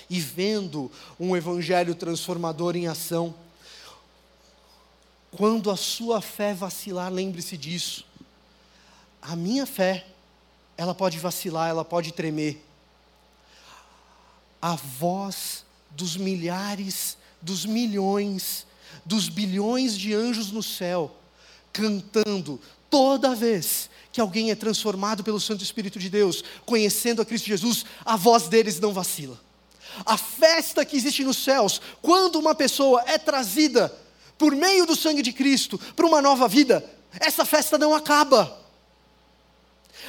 [0.10, 3.34] e vendo um Evangelho transformador em ação.
[5.32, 8.06] Quando a sua fé vacilar, lembre-se disso.
[9.22, 10.08] A minha fé,
[10.76, 12.66] ela pode vacilar, ela pode tremer.
[14.62, 18.66] A voz dos milhares, dos milhões,
[19.06, 21.16] dos bilhões de anjos no céu,
[21.72, 27.48] cantando toda vez que alguém é transformado pelo Santo Espírito de Deus, conhecendo a Cristo
[27.48, 29.40] Jesus, a voz deles não vacila.
[30.06, 33.98] A festa que existe nos céus, quando uma pessoa é trazida
[34.38, 36.84] por meio do sangue de Cristo para uma nova vida,
[37.18, 38.60] essa festa não acaba.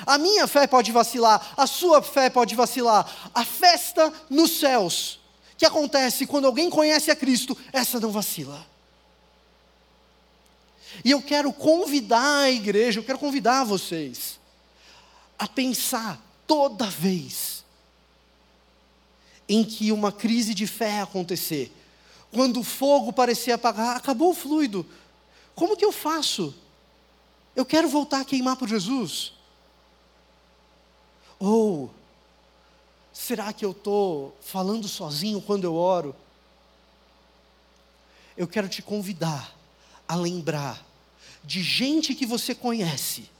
[0.04, 3.30] A minha fé pode vacilar, a sua fé pode vacilar.
[3.32, 5.20] A festa nos céus,
[5.56, 8.66] que acontece quando alguém conhece a Cristo, essa não vacila.
[11.04, 14.38] E eu quero convidar a igreja, eu quero convidar vocês
[15.38, 17.64] a pensar toda vez
[19.48, 21.72] em que uma crise de fé acontecer,
[22.32, 24.86] quando o fogo parecer apagar, acabou o fluido.
[25.54, 26.54] Como que eu faço?
[27.56, 29.32] Eu quero voltar a queimar por Jesus?
[31.38, 31.92] Ou
[33.12, 36.14] será que eu estou falando sozinho quando eu oro?
[38.36, 39.59] Eu quero te convidar
[40.10, 40.84] a lembrar
[41.44, 43.30] de gente que você conhece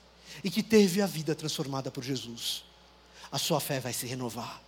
[0.45, 2.63] e que teve a vida transformada por Jesus.
[3.33, 4.63] A sua fé vai se renovar.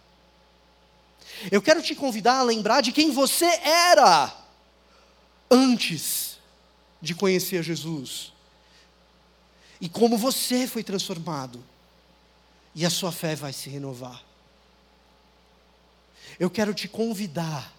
[1.49, 4.37] Eu quero te convidar a lembrar de quem você era
[5.49, 6.39] antes
[7.01, 8.33] de conhecer Jesus.
[9.81, 11.65] E como você foi transformado.
[12.75, 14.25] E a sua fé vai se renovar.
[16.37, 17.73] Eu quero te convidar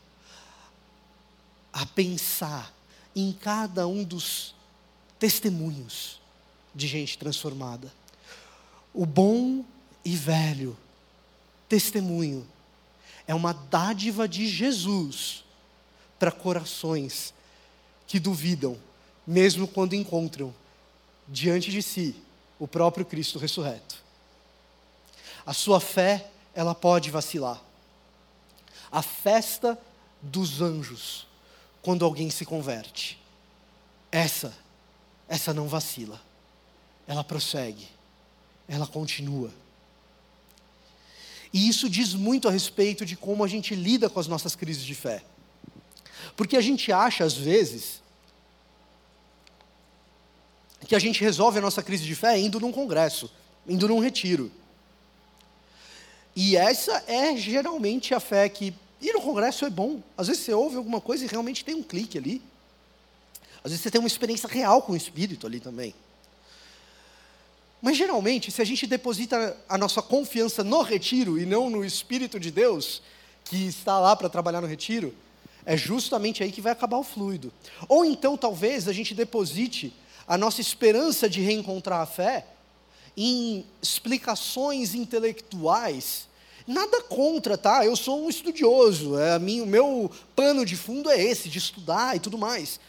[1.74, 2.74] a pensar
[3.16, 4.56] em cada um dos
[5.20, 6.20] testemunhos
[6.74, 7.92] de gente transformada.
[8.94, 9.64] O bom
[10.04, 10.78] e velho
[11.70, 12.48] testemunho
[13.28, 15.44] é uma dádiva de Jesus
[16.20, 17.34] para corações
[18.08, 18.78] que duvidam,
[19.26, 20.54] mesmo quando encontram
[21.28, 22.16] diante de si
[22.60, 23.96] o próprio Cristo ressurreto.
[25.46, 27.62] A sua fé, ela pode vacilar.
[28.92, 29.78] A festa
[30.22, 31.28] dos anjos,
[31.84, 33.20] quando alguém se converte.
[34.12, 34.54] Essa,
[35.28, 36.20] essa não vacila.
[37.06, 37.88] Ela prossegue.
[38.68, 39.52] Ela continua.
[41.52, 44.84] E isso diz muito a respeito de como a gente lida com as nossas crises
[44.84, 45.24] de fé.
[46.36, 48.02] Porque a gente acha, às vezes,
[50.88, 53.30] que a gente resolve a nossa crise de fé indo num congresso,
[53.68, 54.52] indo num retiro.
[56.36, 60.02] E essa é geralmente a fé que ir no congresso é bom.
[60.18, 62.42] Às vezes você ouve alguma coisa e realmente tem um clique ali.
[63.64, 65.94] Às vezes você tem uma experiência real com o Espírito ali também.
[67.82, 72.40] Mas geralmente, se a gente deposita a nossa confiança no retiro e não no Espírito
[72.40, 73.02] de Deus,
[73.44, 75.14] que está lá para trabalhar no retiro,
[75.66, 77.52] é justamente aí que vai acabar o fluido.
[77.90, 79.94] Ou então, talvez, a gente deposite
[80.26, 82.46] a nossa esperança de reencontrar a fé
[83.16, 86.28] em explicações intelectuais.
[86.66, 87.86] Nada contra, tá?
[87.86, 92.16] Eu sou um estudioso, é, mim, o meu pano de fundo é esse, de estudar
[92.16, 92.80] e tudo mais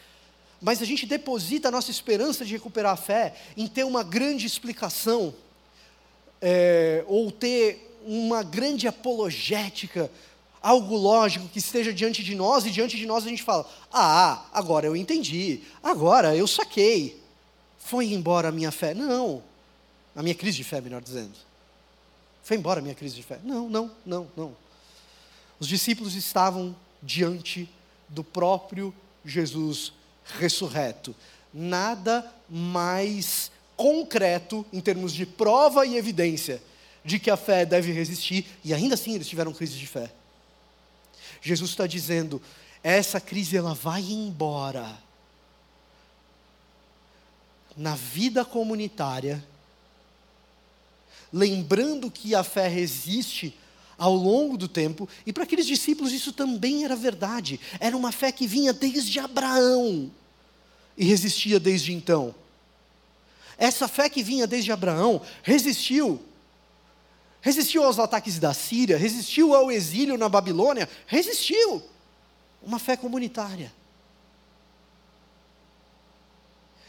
[0.61, 4.47] mas a gente deposita a nossa esperança de recuperar a fé em ter uma grande
[4.47, 5.31] explicação,
[6.41, 10.09] é, ou ter uma grande apologética,
[10.61, 14.45] algo lógico que esteja diante de nós, e diante de nós a gente fala: Ah,
[14.51, 17.21] agora eu entendi, agora eu saquei,
[17.77, 18.95] foi embora a minha fé.
[18.95, 19.43] Não,
[20.15, 21.44] a minha crise de fé, melhor dizendo.
[22.45, 23.39] Foi embora a minha crise de fé.
[23.43, 24.55] Não, não, não, não.
[25.59, 27.67] Os discípulos estavam diante
[28.07, 28.93] do próprio
[29.25, 29.91] Jesus
[30.37, 31.15] ressurreto.
[31.51, 36.61] Nada mais concreto em termos de prova e evidência
[37.03, 40.11] de que a fé deve resistir, e ainda assim eles tiveram crise de fé.
[41.41, 42.39] Jesus está dizendo:
[42.83, 44.95] essa crise ela vai embora.
[47.75, 49.43] Na vida comunitária,
[51.31, 53.57] lembrando que a fé resiste
[53.97, 57.59] ao longo do tempo, e para aqueles discípulos isso também era verdade.
[57.79, 60.11] Era uma fé que vinha desde Abraão
[60.97, 62.35] e resistia desde então.
[63.57, 66.21] Essa fé que vinha desde Abraão resistiu.
[67.41, 71.81] Resistiu aos ataques da Síria, resistiu ao exílio na Babilônia, resistiu.
[72.61, 73.71] Uma fé comunitária.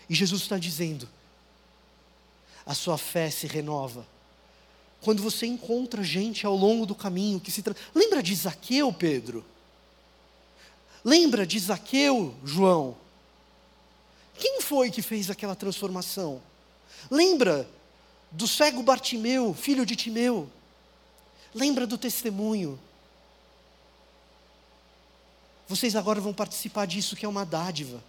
[0.09, 1.09] E Jesus está dizendo:
[2.65, 4.07] a sua fé se renova
[5.07, 7.77] quando você encontra gente ao longo do caminho que se tra...
[7.95, 9.45] lembra de Zaqueu, Pedro?
[11.05, 12.97] Lembra de Zaqueu, João?
[14.37, 16.43] Quem foi que fez aquela transformação?
[17.09, 17.71] Lembra
[18.33, 20.51] do cego Bartimeu, filho de Timeu?
[21.55, 22.77] Lembra do testemunho.
[25.69, 28.03] Vocês agora vão participar disso que é uma dádiva.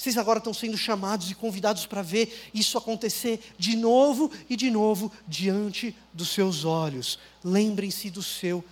[0.00, 4.70] Vocês agora estão sendo chamados e convidados para ver isso acontecer de novo e de
[4.70, 7.18] novo diante dos seus olhos.
[7.44, 8.64] Lembrem-se do seu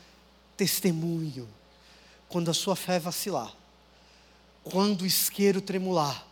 [0.57, 1.47] testemunho.
[2.31, 3.55] Quando a sua fé vacilar,
[4.65, 6.27] quando o isqueiro tremular,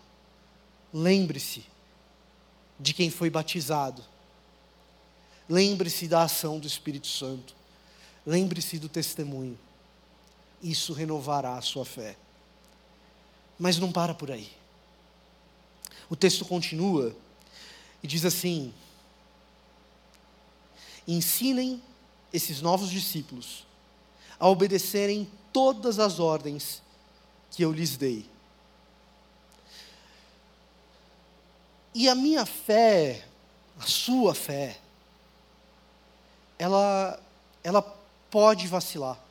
[0.90, 1.62] lembre-se
[2.80, 4.03] de quem foi batizado.
[5.47, 7.55] Lembre-se da ação do Espírito Santo.
[8.24, 9.59] Lembre-se do testemunho
[10.62, 12.16] isso renovará a sua fé.
[13.59, 14.51] Mas não para por aí.
[16.09, 17.14] O texto continua
[18.02, 18.72] e diz assim:
[21.07, 21.82] Ensinem
[22.32, 23.66] esses novos discípulos
[24.38, 26.82] a obedecerem todas as ordens
[27.50, 28.26] que eu lhes dei.
[31.94, 33.26] E a minha fé,
[33.78, 34.78] a sua fé,
[36.59, 37.18] ela,
[37.64, 37.82] ela
[38.30, 39.26] pode vacilar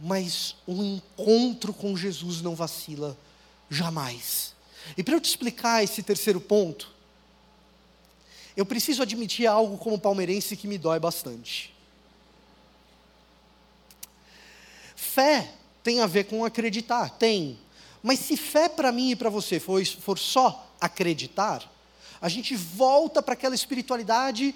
[0.00, 3.16] mas um encontro com Jesus não vacila
[3.70, 4.54] jamais.
[4.96, 6.94] E para eu te explicar esse terceiro ponto,
[8.56, 11.74] eu preciso admitir algo como palmeirense que me dói bastante.
[14.94, 17.58] Fé tem a ver com acreditar, tem.
[18.02, 21.70] Mas se fé para mim e para você for, for só acreditar,
[22.20, 24.54] a gente volta para aquela espiritualidade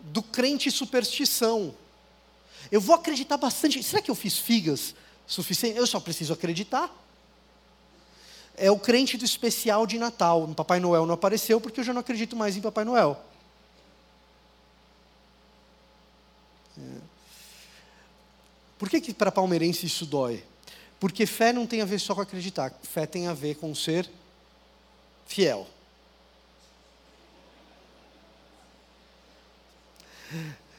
[0.00, 1.74] do crente superstição.
[2.70, 3.82] Eu vou acreditar bastante.
[3.82, 4.94] Será que eu fiz figas
[5.26, 5.78] suficiente?
[5.78, 6.92] Eu só preciso acreditar.
[8.58, 10.46] É o crente do especial de Natal.
[10.56, 13.18] Papai Noel não apareceu porque eu já não acredito mais em Papai Noel.
[16.78, 17.08] É.
[18.78, 20.44] Por que, que para palmeirense isso dói?
[21.00, 22.72] Porque fé não tem a ver só com acreditar.
[22.82, 24.08] Fé tem a ver com ser
[25.26, 25.66] fiel.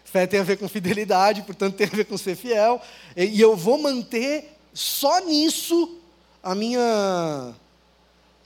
[0.04, 2.82] Fé tem a ver com fidelidade, portanto tem a ver com ser fiel.
[3.16, 5.98] E eu vou manter só nisso
[6.42, 7.56] a minha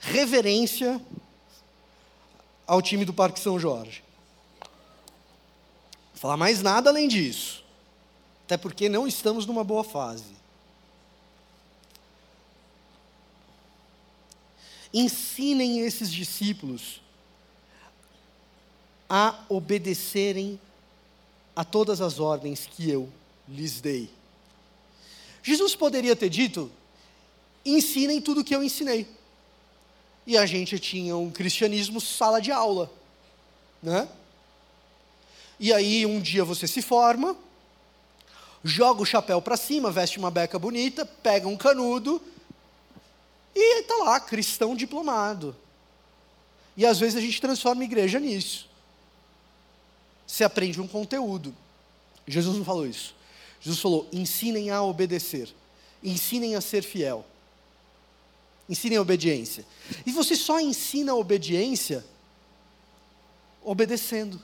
[0.04, 1.00] reverência
[2.66, 4.02] ao time do Parque São Jorge.
[6.12, 7.64] Vou falar mais nada além disso.
[8.44, 10.34] Até porque não estamos numa boa fase.
[14.92, 17.00] Ensinem esses discípulos
[19.08, 20.60] a obedecerem
[21.56, 23.10] a todas as ordens que eu
[23.48, 24.10] lhes dei.
[25.42, 26.70] Jesus poderia ter dito:
[27.64, 29.08] ensinem tudo o que eu ensinei.
[30.26, 32.90] E a gente tinha um cristianismo sala de aula,
[33.82, 34.08] né?
[35.60, 37.36] E aí um dia você se forma,
[38.62, 42.20] joga o chapéu para cima, veste uma beca bonita, pega um canudo
[43.54, 45.54] e está lá, cristão diplomado.
[46.76, 48.68] E às vezes a gente transforma a igreja nisso
[50.26, 51.54] se aprende um conteúdo.
[52.26, 53.14] Jesus não falou isso.
[53.60, 55.54] Jesus falou: ensinem a obedecer,
[56.02, 57.24] ensinem a ser fiel,
[58.68, 59.64] ensinem obediência.
[60.06, 62.04] E você só ensina obediência
[63.62, 64.40] obedecendo.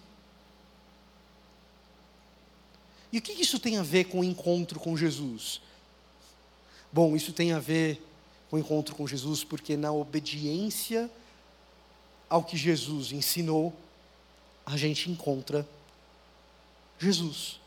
[3.12, 5.60] E o que isso tem a ver com o encontro com Jesus?
[6.92, 8.02] Bom, isso tem a ver
[8.48, 11.10] com o encontro com Jesus, porque na obediência
[12.28, 13.74] ao que Jesus ensinou,
[14.64, 15.68] a gente encontra
[16.98, 17.58] Jesus.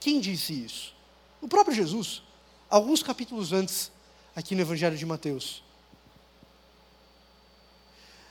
[0.00, 0.92] Quem disse isso?
[1.40, 2.22] O próprio Jesus,
[2.68, 3.90] alguns capítulos antes,
[4.34, 5.62] aqui no Evangelho de Mateus.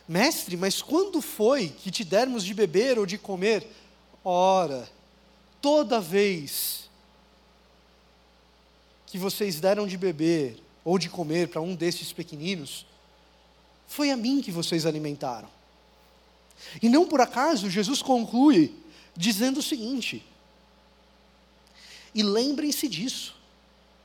[0.08, 3.66] Mestre, mas quando foi que te dermos de beber ou de comer?
[4.24, 4.90] Ora,
[5.62, 6.90] toda vez
[9.08, 12.86] que vocês deram de beber ou de comer para um desses pequeninos,
[13.88, 15.48] foi a mim que vocês alimentaram.
[16.82, 18.76] E não por acaso Jesus conclui
[19.16, 20.26] dizendo o seguinte:
[22.14, 23.36] E lembrem-se disso,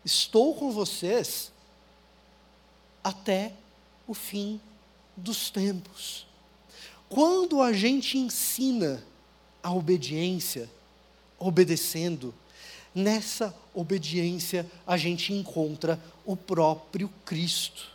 [0.04, 1.50] estou com vocês
[3.08, 3.52] até
[4.06, 4.60] o fim
[5.16, 6.26] dos tempos.
[7.08, 9.02] Quando a gente ensina
[9.62, 10.68] a obediência,
[11.38, 12.34] obedecendo,
[12.94, 17.86] nessa obediência a gente encontra o próprio Cristo.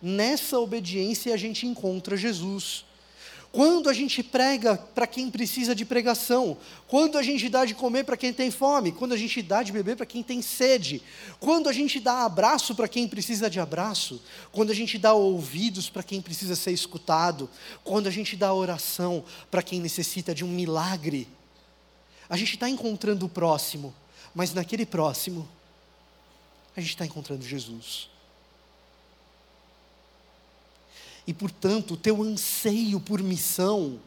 [0.00, 2.85] Nessa obediência a gente encontra Jesus.
[3.56, 8.04] Quando a gente prega para quem precisa de pregação, quando a gente dá de comer
[8.04, 11.02] para quem tem fome, quando a gente dá de beber para quem tem sede,
[11.40, 15.88] quando a gente dá abraço para quem precisa de abraço, quando a gente dá ouvidos
[15.88, 17.48] para quem precisa ser escutado,
[17.82, 21.26] quando a gente dá oração para quem necessita de um milagre,
[22.28, 23.94] a gente está encontrando o próximo,
[24.34, 25.48] mas naquele próximo,
[26.76, 28.10] a gente está encontrando Jesus.
[31.26, 33.98] E, portanto, o teu anseio por missão,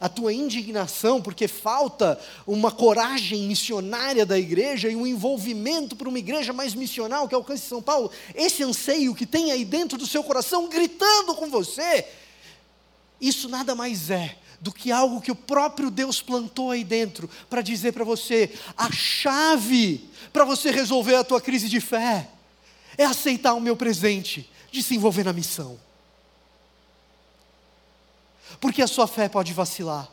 [0.00, 6.18] a tua indignação, porque falta uma coragem missionária da igreja e um envolvimento para uma
[6.18, 10.22] igreja mais missional que alcance São Paulo, esse anseio que tem aí dentro do seu
[10.22, 12.06] coração gritando com você,
[13.20, 17.62] isso nada mais é do que algo que o próprio Deus plantou aí dentro para
[17.62, 22.28] dizer para você: a chave para você resolver a tua crise de fé
[22.96, 25.78] é aceitar o meu presente de se envolver na missão.
[28.60, 30.10] Porque a sua fé pode vacilar,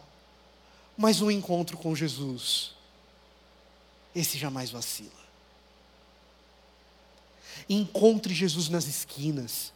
[0.98, 2.72] mas o encontro com Jesus,
[4.14, 5.26] esse jamais vacila.
[7.68, 9.74] Encontre Jesus nas esquinas,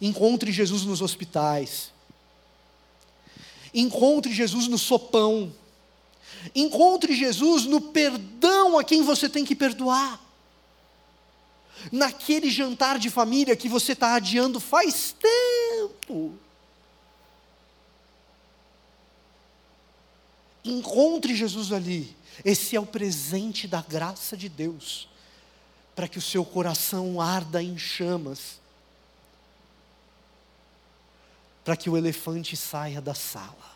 [0.00, 1.92] encontre Jesus nos hospitais,
[3.72, 5.52] encontre Jesus no sopão,
[6.54, 10.20] encontre Jesus no perdão a quem você tem que perdoar.
[11.90, 16.38] Naquele jantar de família que você está adiando faz tempo.
[20.64, 22.16] Encontre Jesus ali.
[22.44, 25.08] Esse é o presente da graça de Deus,
[25.94, 28.60] para que o seu coração arda em chamas,
[31.64, 33.70] para que o elefante saia da sala.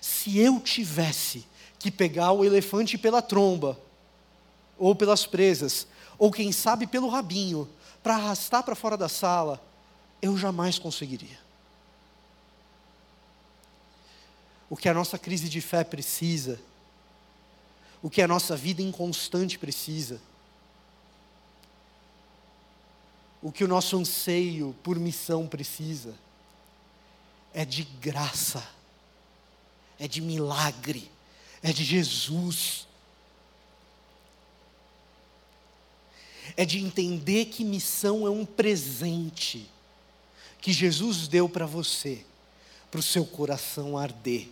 [0.00, 1.46] Se eu tivesse
[1.78, 3.78] que pegar o elefante pela tromba,
[4.78, 5.86] ou pelas presas,
[6.18, 7.68] ou quem sabe pelo rabinho,
[8.02, 9.62] para arrastar para fora da sala,
[10.20, 11.45] eu jamais conseguiria.
[14.68, 16.60] O que a nossa crise de fé precisa,
[18.02, 20.20] o que a nossa vida inconstante precisa,
[23.42, 26.14] o que o nosso anseio por missão precisa,
[27.54, 28.66] é de graça,
[29.98, 31.10] é de milagre,
[31.62, 32.86] é de Jesus
[36.56, 39.68] é de entender que missão é um presente
[40.60, 42.24] que Jesus deu para você,
[42.90, 44.48] para o seu coração arder.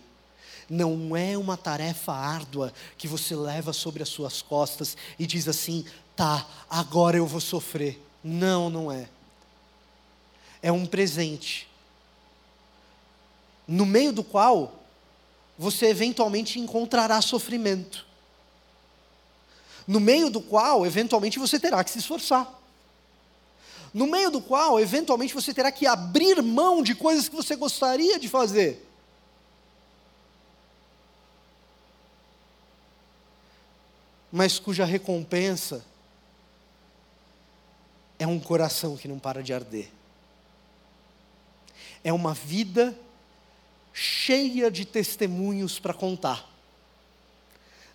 [0.69, 5.85] Não é uma tarefa árdua que você leva sobre as suas costas e diz assim:
[6.15, 8.01] tá, agora eu vou sofrer.
[8.23, 9.07] Não, não é.
[10.61, 11.67] É um presente,
[13.67, 14.83] no meio do qual
[15.57, 18.05] você eventualmente encontrará sofrimento
[19.87, 22.51] no meio do qual, eventualmente, você terá que se esforçar.
[23.93, 28.19] No meio do qual, eventualmente, você terá que abrir mão de coisas que você gostaria
[28.19, 28.84] de fazer.
[34.35, 35.81] Mas cuja recompensa
[38.19, 39.89] é um coração que não para de arder.
[42.03, 42.93] É uma vida
[43.93, 46.53] cheia de testemunhos para contar.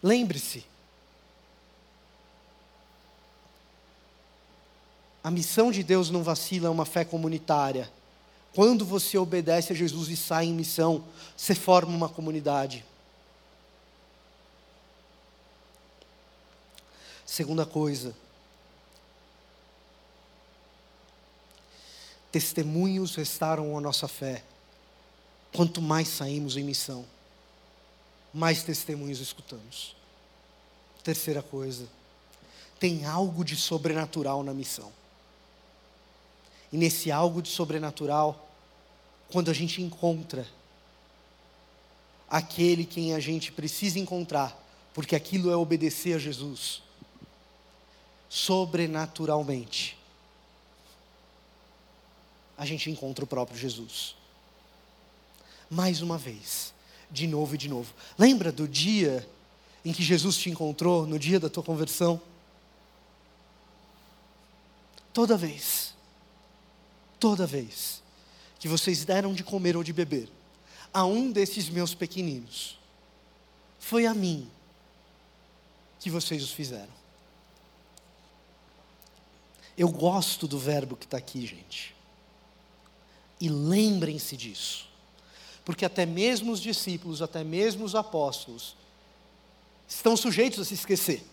[0.02, 0.64] Lembre-se,
[5.22, 7.92] A missão de Deus não vacila, é uma fé comunitária.
[8.54, 11.04] Quando você obedece a Jesus e sai em missão,
[11.36, 12.82] você forma uma comunidade.
[17.30, 18.12] Segunda coisa,
[22.32, 24.42] testemunhos restaram a nossa fé.
[25.54, 27.06] Quanto mais saímos em missão,
[28.34, 29.94] mais testemunhos escutamos.
[31.04, 31.86] Terceira coisa,
[32.80, 34.92] tem algo de sobrenatural na missão.
[36.72, 38.50] E nesse algo de sobrenatural,
[39.30, 40.44] quando a gente encontra
[42.28, 44.60] aquele quem a gente precisa encontrar,
[44.92, 46.82] porque aquilo é obedecer a Jesus,
[48.30, 49.98] sobrenaturalmente,
[52.56, 54.16] a gente encontra o próprio Jesus.
[55.68, 56.72] Mais uma vez,
[57.10, 57.92] de novo e de novo.
[58.18, 59.28] Lembra do dia
[59.84, 62.18] em que Jesus te encontrou, no dia da tua conversão?
[65.12, 65.90] Toda vez
[67.20, 68.02] toda vez
[68.58, 70.28] que vocês deram de comer ou de beber
[70.92, 72.78] a um desses meus pequeninos,
[73.78, 74.50] foi a mim
[76.00, 76.99] que vocês os fizeram.
[79.80, 81.96] Eu gosto do verbo que está aqui, gente.
[83.40, 84.86] E lembrem-se disso.
[85.64, 88.76] Porque até mesmo os discípulos, até mesmo os apóstolos,
[89.88, 91.24] estão sujeitos a se esquecer.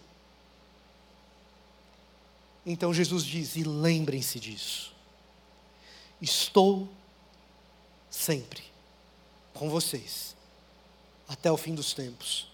[2.66, 4.94] Então Jesus diz: e lembrem-se disso.
[6.22, 6.88] Estou
[8.10, 8.64] sempre
[9.54, 10.38] com vocês,
[11.28, 12.48] até o fim dos tempos.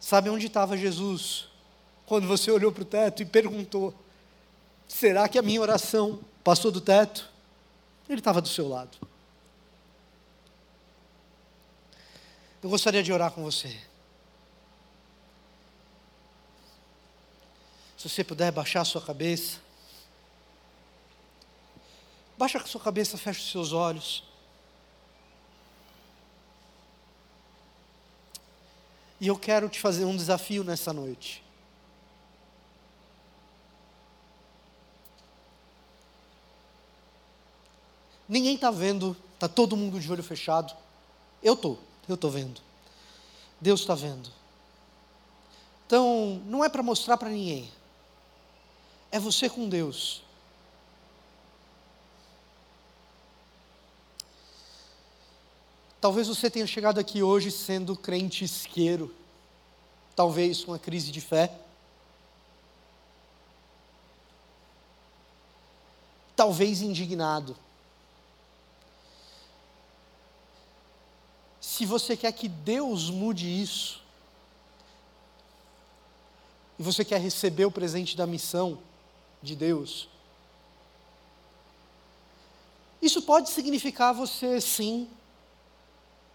[0.00, 1.48] Sabe onde estava Jesus
[2.06, 3.94] quando você olhou para o teto e perguntou:
[4.88, 7.28] Será que a minha oração passou do teto?
[8.08, 8.96] Ele estava do seu lado.
[12.62, 13.68] Eu gostaria de orar com você.
[17.96, 19.58] Se você puder baixar a sua cabeça,
[22.36, 24.24] baixa a sua cabeça, fecha os seus olhos.
[29.20, 31.44] E eu quero te fazer um desafio nessa noite.
[38.28, 40.76] Ninguém está vendo, está todo mundo de olho fechado.
[41.42, 42.60] Eu estou, eu estou vendo.
[43.60, 44.30] Deus está vendo.
[45.86, 47.70] Então, não é para mostrar para ninguém.
[49.10, 50.22] É você com Deus.
[56.00, 59.12] Talvez você tenha chegado aqui hoje sendo crente isqueiro,
[60.14, 61.52] talvez com uma crise de fé.
[66.36, 67.56] Talvez indignado.
[71.78, 74.02] Se você quer que Deus mude isso,
[76.76, 78.80] e você quer receber o presente da missão
[79.40, 80.08] de Deus,
[83.00, 85.08] isso pode significar você, sim,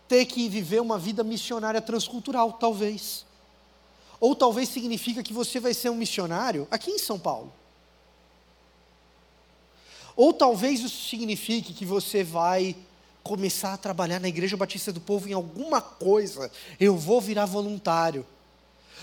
[0.07, 3.25] ter que viver uma vida missionária transcultural, talvez.
[4.21, 7.51] Ou talvez significa que você vai ser um missionário aqui em São Paulo.
[10.15, 12.77] Ou talvez isso signifique que você vai
[13.23, 16.51] começar a trabalhar na Igreja Batista do Povo em alguma coisa.
[16.79, 18.25] Eu vou virar voluntário.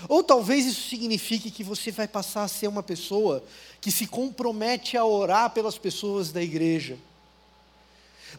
[0.07, 3.43] Ou talvez isso signifique que você vai passar a ser uma pessoa
[3.79, 6.97] que se compromete a orar pelas pessoas da igreja.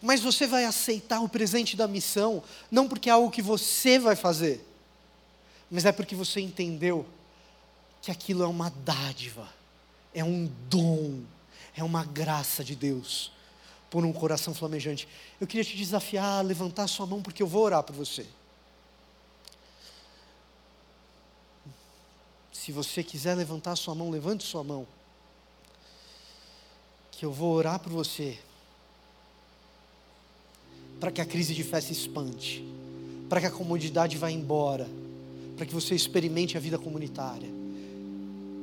[0.01, 4.17] Mas você vai aceitar o presente da missão, não porque é algo que você vai
[4.17, 4.65] fazer,
[5.71, 7.07] mas é porque você entendeu
[8.01, 9.49] que aquilo é uma dádiva,
[10.15, 11.21] é um dom,
[11.77, 13.31] é uma graça de Deus
[13.93, 15.07] por um coração flamejante.
[15.39, 18.27] Eu queria te desafiar a levantar sua mão, porque eu vou orar por você.
[22.51, 24.87] Se você quiser levantar sua mão, levante sua mão.
[27.11, 28.39] Que eu vou orar por você
[30.99, 32.65] para que a crise de fé se expande,
[33.29, 34.89] para que a comodidade vá embora,
[35.55, 37.51] para que você experimente a vida comunitária.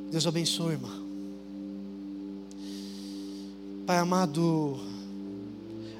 [0.10, 1.08] Deus abençoe, irmão.
[3.86, 4.80] Pai amado,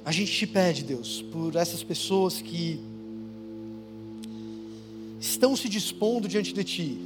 [0.10, 2.80] a gente te pede, Deus, por essas pessoas que
[5.20, 6.98] estão se dispondo diante de Ti,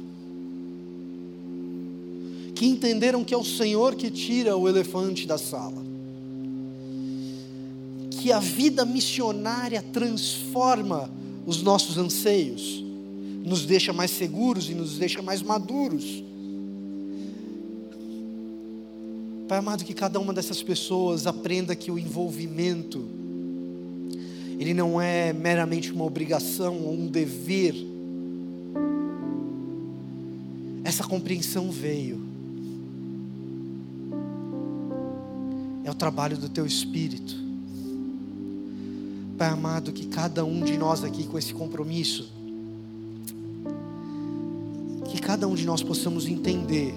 [2.54, 5.84] que entenderam que é o Senhor que tira o elefante da sala
[8.22, 11.10] que a vida missionária transforma
[11.44, 12.82] os nossos anseios,
[13.44, 16.24] nos deixa mais seguros e nos deixa mais maduros.
[19.48, 23.04] Pai amado, que cada uma dessas pessoas aprenda que o envolvimento,
[24.58, 27.74] ele não é meramente uma obrigação ou um dever.
[30.82, 32.22] Essa compreensão veio.
[35.84, 37.36] É o trabalho do Teu Espírito.
[39.36, 42.32] Pai amado, que cada um de nós aqui com esse compromisso,
[45.10, 46.94] que cada um de nós possamos entender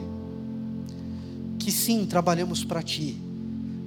[1.68, 3.18] que sim, trabalhamos para Ti,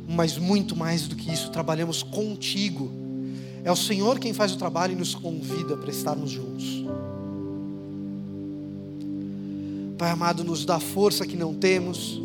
[0.06, 2.92] mas muito mais do que isso, trabalhamos contigo.
[3.64, 6.84] É o Senhor quem faz o trabalho e nos convida para estarmos juntos.
[9.96, 12.20] Pai amado, nos dá força que não temos,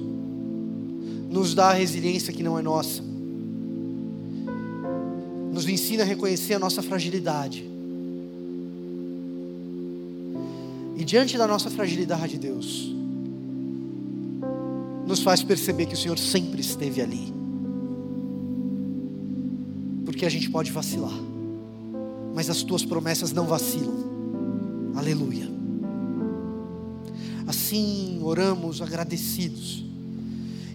[1.29, 3.01] nos dá a resiliência que não é nossa
[5.53, 7.63] nos ensina a reconhecer a nossa fragilidade.
[10.97, 12.94] E diante da nossa fragilidade, Deus,
[15.05, 17.33] nos faz perceber que o Senhor sempre esteve ali.
[20.03, 21.17] Porque a gente pode vacilar,
[22.33, 24.93] mas as tuas promessas não vacilam.
[24.95, 25.47] Aleluia.
[27.47, 29.83] Assim oramos agradecidos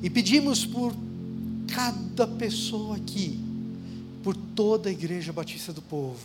[0.03, 0.95] e pedimos por
[1.67, 3.41] cada pessoa aqui
[4.23, 6.21] por toda a Igreja Batista do Povo,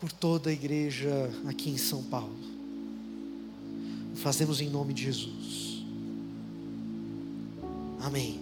[0.00, 2.55] por toda a igreja aqui em São Paulo.
[4.16, 5.84] Fazemos em nome de Jesus.
[8.00, 8.40] Amém.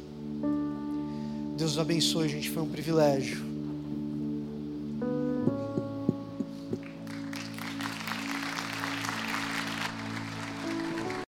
[1.56, 2.50] Deus abençoe, gente.
[2.50, 3.53] Foi um privilégio.